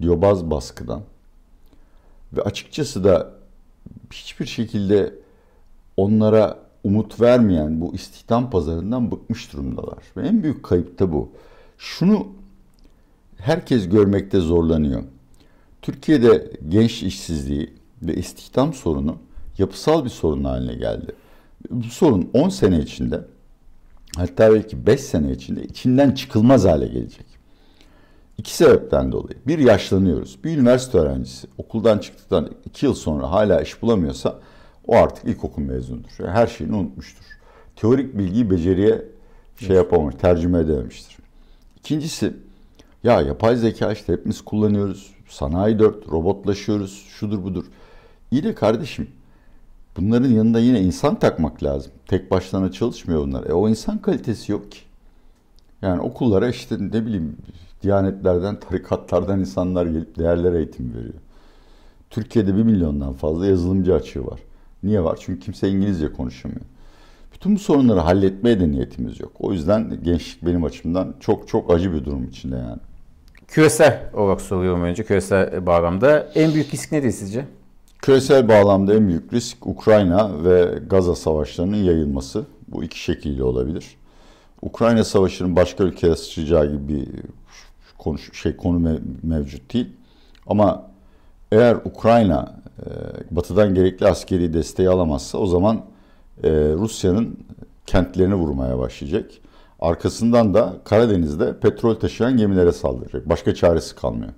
yobaz 0.00 0.50
baskıdan 0.50 1.02
ve 2.32 2.42
açıkçası 2.42 3.04
da 3.04 3.30
hiçbir 4.12 4.46
şekilde 4.46 5.14
onlara 5.96 6.58
umut 6.84 7.20
vermeyen 7.20 7.80
bu 7.80 7.94
istihdam 7.94 8.50
pazarından 8.50 9.10
bıkmış 9.10 9.52
durumdalar. 9.52 9.98
Ve 10.16 10.28
en 10.28 10.42
büyük 10.42 10.62
kayıp 10.62 10.98
da 10.98 11.12
bu. 11.12 11.32
Şunu 11.78 12.28
herkes 13.38 13.88
görmekte 13.88 14.40
zorlanıyor. 14.40 15.02
Türkiye'de 15.82 16.50
genç 16.68 17.02
işsizliği 17.02 17.74
ve 18.02 18.14
istihdam 18.14 18.74
sorunu 18.74 19.16
yapısal 19.58 20.04
bir 20.04 20.10
sorun 20.10 20.44
haline 20.44 20.74
geldi. 20.74 21.12
Bu 21.70 21.84
sorun 21.84 22.30
10 22.32 22.48
sene 22.48 22.78
içinde 22.78 23.20
hatta 24.16 24.52
belki 24.52 24.86
5 24.86 25.00
sene 25.00 25.32
içinde 25.32 25.62
içinden 25.64 26.10
çıkılmaz 26.10 26.64
hale 26.64 26.86
gelecek. 26.86 27.26
İki 28.38 28.56
sebepten 28.56 29.12
dolayı. 29.12 29.36
Bir 29.46 29.58
yaşlanıyoruz. 29.58 30.38
Bir 30.44 30.58
üniversite 30.58 30.98
öğrencisi 30.98 31.46
okuldan 31.58 31.98
çıktıktan 31.98 32.50
iki 32.64 32.86
yıl 32.86 32.94
sonra 32.94 33.30
hala 33.30 33.60
iş 33.60 33.82
bulamıyorsa 33.82 34.38
o 34.86 34.96
artık 34.96 35.24
ilkokul 35.24 35.62
mezunudur. 35.62 36.10
Yani 36.18 36.30
her 36.30 36.46
şeyini 36.46 36.76
unutmuştur. 36.76 37.24
Teorik 37.76 38.18
bilgiyi 38.18 38.50
beceriye 38.50 39.02
şey 39.58 39.76
yapamamış, 39.76 40.14
tercüme 40.14 40.58
edememiştir. 40.58 41.16
İkincisi 41.78 42.34
ya 43.04 43.20
yapay 43.20 43.56
zeka 43.56 43.92
işte 43.92 44.12
hepimiz 44.12 44.40
kullanıyoruz. 44.40 45.14
Sanayi 45.28 45.78
4, 45.78 46.08
robotlaşıyoruz, 46.12 47.06
şudur 47.08 47.44
budur. 47.44 47.64
İyi 48.30 48.44
de 48.44 48.54
kardeşim 48.54 49.08
bunların 49.96 50.28
yanında 50.28 50.58
yine 50.58 50.80
insan 50.80 51.18
takmak 51.18 51.62
lazım. 51.62 51.92
Tek 52.06 52.30
başlarına 52.30 52.72
çalışmıyor 52.72 53.22
bunlar. 53.22 53.46
E 53.46 53.52
o 53.52 53.68
insan 53.68 53.98
kalitesi 53.98 54.52
yok 54.52 54.72
ki. 54.72 54.78
Yani 55.82 56.00
okullara 56.00 56.48
işte 56.48 56.76
ne 56.80 57.06
bileyim 57.06 57.36
diyanetlerden, 57.82 58.60
tarikatlardan 58.60 59.40
insanlar 59.40 59.86
gelip 59.86 60.18
değerler 60.18 60.52
eğitimi 60.52 60.94
veriyor. 60.94 61.14
Türkiye'de 62.10 62.56
bir 62.56 62.62
milyondan 62.62 63.12
fazla 63.12 63.46
yazılımcı 63.46 63.94
açığı 63.94 64.26
var. 64.26 64.40
Niye 64.82 65.04
var? 65.04 65.18
Çünkü 65.20 65.40
kimse 65.40 65.68
İngilizce 65.68 66.12
konuşamıyor. 66.12 66.66
Bütün 67.34 67.54
bu 67.54 67.58
sorunları 67.58 68.00
halletmeye 68.00 68.60
de 68.60 68.70
niyetimiz 68.70 69.20
yok. 69.20 69.32
O 69.38 69.52
yüzden 69.52 69.98
gençlik 70.02 70.46
benim 70.46 70.64
açımdan 70.64 71.14
çok 71.20 71.48
çok 71.48 71.74
acı 71.74 71.92
bir 71.92 72.04
durum 72.04 72.24
içinde 72.24 72.56
yani. 72.56 72.80
Küresel 73.48 74.02
olarak 74.14 74.40
soruyorum 74.40 74.82
önce 74.82 75.04
küresel 75.04 75.66
bağlamda. 75.66 76.28
En 76.34 76.54
büyük 76.54 76.74
risk 76.74 76.92
nedir 76.92 77.10
sizce? 77.10 77.44
Küresel 77.98 78.48
bağlamda 78.48 78.94
en 78.94 79.08
büyük 79.08 79.32
risk 79.32 79.66
Ukrayna 79.66 80.44
ve 80.44 80.78
Gaza 80.86 81.14
savaşlarının 81.14 81.76
yayılması. 81.76 82.44
Bu 82.68 82.84
iki 82.84 82.98
şekilde 82.98 83.44
olabilir. 83.44 83.96
Ukrayna 84.62 85.04
savaşının 85.04 85.56
başka 85.56 85.84
ülkeye 85.84 86.16
sıçrayacağı 86.16 86.72
gibi 86.72 86.88
bir 86.88 87.08
konu, 87.98 88.18
şey, 88.18 88.56
konu 88.56 88.98
mevcut 89.22 89.74
değil. 89.74 89.88
Ama 90.46 90.90
eğer 91.52 91.76
Ukrayna 91.84 92.54
e, 92.78 92.86
batıdan 93.36 93.74
gerekli 93.74 94.06
askeri 94.06 94.52
desteği 94.54 94.88
alamazsa 94.88 95.38
o 95.38 95.46
zaman 95.46 95.76
e, 96.42 96.50
Rusya'nın 96.52 97.38
kentlerini 97.86 98.34
vurmaya 98.34 98.78
başlayacak. 98.78 99.30
Arkasından 99.80 100.54
da 100.54 100.76
Karadeniz'de 100.84 101.58
petrol 101.60 101.94
taşıyan 101.94 102.36
gemilere 102.36 102.72
saldıracak. 102.72 103.28
Başka 103.28 103.54
çaresi 103.54 103.94
kalmıyor. 103.94 104.32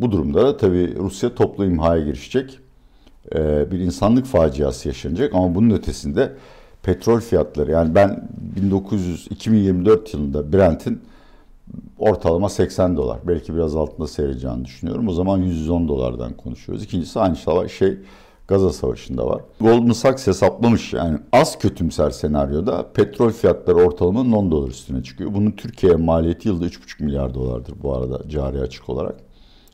Bu 0.00 0.12
durumda 0.12 0.46
da 0.46 0.56
tabii 0.56 0.96
Rusya 0.98 1.34
toplu 1.34 1.64
imhaya 1.64 2.04
girişecek. 2.04 2.58
E, 3.34 3.70
bir 3.70 3.78
insanlık 3.78 4.26
faciası 4.26 4.88
yaşanacak 4.88 5.34
ama 5.34 5.54
bunun 5.54 5.70
ötesinde 5.70 6.32
petrol 6.82 7.20
fiyatları 7.20 7.70
yani 7.70 7.94
ben 7.94 8.28
1900 8.56 9.26
2024 9.30 10.14
yılında 10.14 10.52
Brent'in 10.52 11.00
ortalama 11.98 12.48
80 12.48 12.96
dolar. 12.96 13.18
Belki 13.28 13.54
biraz 13.54 13.76
altında 13.76 14.08
seyredeceğini 14.08 14.64
düşünüyorum. 14.64 15.08
O 15.08 15.12
zaman 15.12 15.38
110 15.38 15.88
dolardan 15.88 16.32
konuşuyoruz. 16.32 16.84
İkincisi 16.84 17.20
aynı 17.20 17.68
şey 17.68 17.98
Gaza 18.48 18.72
Savaşı'nda 18.72 19.26
var. 19.26 19.42
Goldman 19.60 19.92
Sachs 19.92 20.26
hesaplamış 20.26 20.92
yani 20.92 21.18
az 21.32 21.58
kötümser 21.58 22.10
senaryoda 22.10 22.92
petrol 22.92 23.30
fiyatları 23.30 23.76
ortalama 23.76 24.38
10 24.38 24.50
dolar 24.50 24.68
üstüne 24.68 25.02
çıkıyor. 25.02 25.34
Bunun 25.34 25.50
Türkiye'ye 25.50 25.96
maliyeti 25.96 26.48
yılda 26.48 26.66
3,5 26.66 27.04
milyar 27.04 27.34
dolardır 27.34 27.74
bu 27.82 27.94
arada 27.94 28.28
cari 28.28 28.60
açık 28.60 28.88
olarak. 28.88 29.14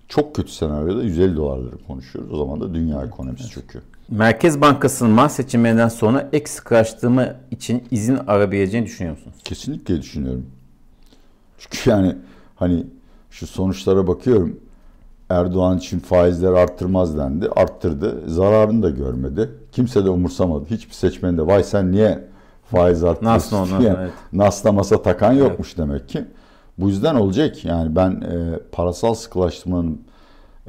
Çok 0.09 0.35
kötü 0.35 0.53
senaryoda 0.53 1.03
150 1.03 1.37
dolarları 1.37 1.79
konuşuyoruz. 1.87 2.33
O 2.33 2.37
zaman 2.37 2.61
da 2.61 2.75
dünya 2.75 3.03
ekonomisi 3.03 3.45
evet. 3.45 3.55
çöküyor. 3.55 3.85
Merkez 4.09 4.61
Bankası'nın 4.61 5.11
Mart 5.11 5.33
seçimlerinden 5.33 5.89
sonra 5.89 6.29
ek 6.33 6.51
sıkılaştırma 6.51 7.37
için 7.51 7.85
izin 7.91 8.17
arayabileceğini 8.17 8.87
düşünüyor 8.87 9.17
musunuz? 9.17 9.37
Kesinlikle 9.45 10.03
düşünüyorum. 10.03 10.47
Çünkü 11.59 11.91
yani 11.91 12.17
hani 12.57 12.87
şu 13.31 13.47
sonuçlara 13.47 14.07
bakıyorum. 14.07 14.61
Erdoğan 15.31 15.79
için 15.79 15.99
faizler 15.99 16.53
arttırmaz 16.53 17.19
dendi. 17.19 17.49
Arttırdı. 17.57 18.23
Zararını 18.27 18.83
da 18.83 18.91
görmedi. 18.91 19.51
Kimse 19.73 20.05
de 20.05 20.11
umursamadı. 20.11 20.65
Hiçbir 20.71 20.95
seçmen 20.95 21.39
de 21.39 21.47
vay 21.47 21.65
sen 21.65 21.93
niye 21.93 22.25
faiz 22.71 23.05
arttırıyorsun 23.05 23.81
diye 23.81 23.95
evet. 23.99 24.13
nasla 24.33 24.73
masa 24.73 25.03
takan 25.03 25.33
yokmuş 25.33 25.69
evet. 25.69 25.79
demek 25.79 26.09
ki. 26.09 26.25
Bu 26.79 26.89
yüzden 26.89 27.15
olacak. 27.15 27.65
Yani 27.65 27.97
ben 27.97 28.11
e, 28.11 28.59
parasal 28.73 29.15
sıkılaştırmanın 29.15 30.01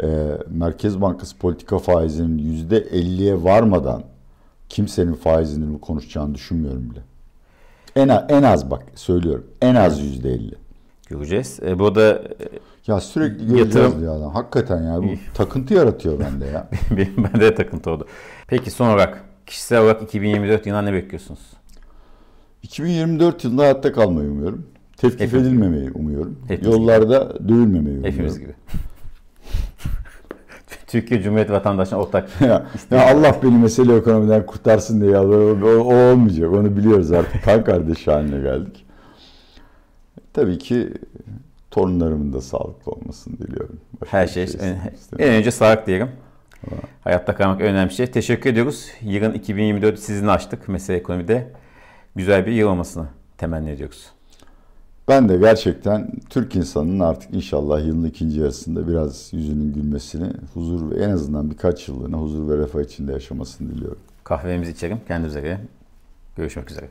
e, 0.04 0.08
Merkez 0.50 1.02
Bankası 1.02 1.38
politika 1.38 1.78
faizinin 1.78 2.38
yüzde 2.38 2.80
50'ye 2.80 3.44
varmadan 3.44 4.04
kimsenin 4.70 5.14
faiz 5.14 5.58
indirimi 5.58 5.82
konuşacağını 5.82 6.36
düşünmüyorum 6.36 6.90
bile. 6.90 7.00
En, 7.96 8.26
en 8.30 8.44
az 8.44 8.72
bak 8.72 8.84
söylüyorum. 8.96 9.48
En 9.62 9.76
az 9.76 10.00
yüzde 10.00 10.34
50. 10.34 10.65
Göreceğiz. 11.10 11.60
E, 11.66 11.80
bu 11.80 11.96
da 11.96 12.14
e, 12.14 12.50
ya 12.88 13.00
sürekli 13.00 13.48
göreceğiz 13.48 13.76
yatırım... 13.76 14.06
ya 14.06 14.12
adam. 14.12 14.34
Hakikaten 14.34 14.84
ya 14.84 15.04
bu 15.04 15.08
takıntı 15.34 15.74
yaratıyor 15.74 16.20
bende 16.20 16.46
ya. 16.46 16.70
Benim 16.98 17.16
bende 17.18 17.40
de 17.40 17.56
takıntı 17.56 17.92
oldu. 17.92 18.08
Peki 18.48 18.72
son 18.72 18.88
olarak 18.88 19.24
kişisel 19.46 19.82
olarak 19.82 20.04
2024 20.04 20.66
yılında 20.66 20.82
ne 20.82 20.94
bekliyorsunuz? 20.94 21.40
2024 22.64 23.44
yılında 23.44 23.62
hayatta 23.62 23.92
kalmayı 23.92 24.30
umuyorum. 24.30 24.66
Tevkif 24.98 25.22
Hepimiz 25.22 25.48
edilmemeyi 25.48 25.92
umuyorum. 25.92 26.40
Hepimiz 26.48 26.76
Yollarda 26.76 27.34
gibi. 27.40 27.50
dövülmemeyi 27.50 27.98
umuyorum. 27.98 28.04
Hepimiz 28.04 28.40
gibi. 28.40 28.54
Türkiye 30.88 31.22
Cumhuriyeti 31.22 31.54
vatandaşına 31.54 32.00
ortak. 32.00 32.30
ya, 32.42 32.66
ya 32.92 33.16
Allah 33.16 33.36
beni 33.44 33.58
mesele 33.58 33.96
ekonomiden 33.96 34.46
kurtarsın 34.46 35.02
diye 35.02 35.12
ya. 35.12 35.24
O, 35.24 35.58
o, 35.64 36.12
olmayacak. 36.12 36.54
Onu 36.54 36.78
biliyoruz 36.78 37.12
artık. 37.12 37.44
Kan 37.44 37.64
kardeşi 37.64 38.12
haline 38.12 38.42
geldik. 38.42 38.85
Tabii 40.36 40.58
ki 40.58 40.94
torunlarımın 41.72 42.34
da 42.34 42.42
sağlıklı 42.42 42.92
olmasını 42.92 43.38
diliyorum. 43.38 43.80
Başka 44.02 44.18
Her 44.18 44.28
şey. 44.28 44.48
şey 44.48 44.60
en, 45.20 45.34
önce 45.34 45.52
sağlık 45.52 45.88
diyelim. 45.88 46.10
Ha. 46.70 46.76
Hayatta 47.04 47.36
kalmak 47.36 47.62
önemli 47.62 47.94
şey. 47.94 48.08
Teşekkür 48.08 48.50
ediyoruz. 48.50 48.88
Yılın 49.02 49.34
2024 49.34 50.00
sizinle 50.00 50.32
açtık 50.32 50.68
mesele 50.68 50.98
ekonomide. 50.98 51.48
Güzel 52.16 52.46
bir 52.46 52.52
yıl 52.52 52.68
olmasını 52.68 53.06
temenni 53.38 53.70
ediyoruz. 53.70 54.10
Ben 55.08 55.30
de 55.30 55.38
gerçekten 55.38 56.12
Türk 56.30 56.56
insanının 56.56 57.00
artık 57.00 57.34
inşallah 57.34 57.86
yılın 57.86 58.06
ikinci 58.06 58.40
yarısında 58.40 58.88
biraz 58.88 59.34
yüzünün 59.34 59.74
gülmesini, 59.74 60.34
huzur 60.54 60.92
ve 60.92 61.04
en 61.04 61.10
azından 61.10 61.52
birkaç 61.52 61.88
yıllığına 61.88 62.18
huzur 62.18 62.50
ve 62.50 62.58
refah 62.58 62.82
içinde 62.82 63.12
yaşamasını 63.12 63.70
diliyorum. 63.70 64.00
Kahvemizi 64.24 64.72
içelim. 64.72 65.00
Kendinize 65.08 65.42
göre. 65.42 65.60
Görüşmek 66.38 66.72
üzere. 66.72 66.88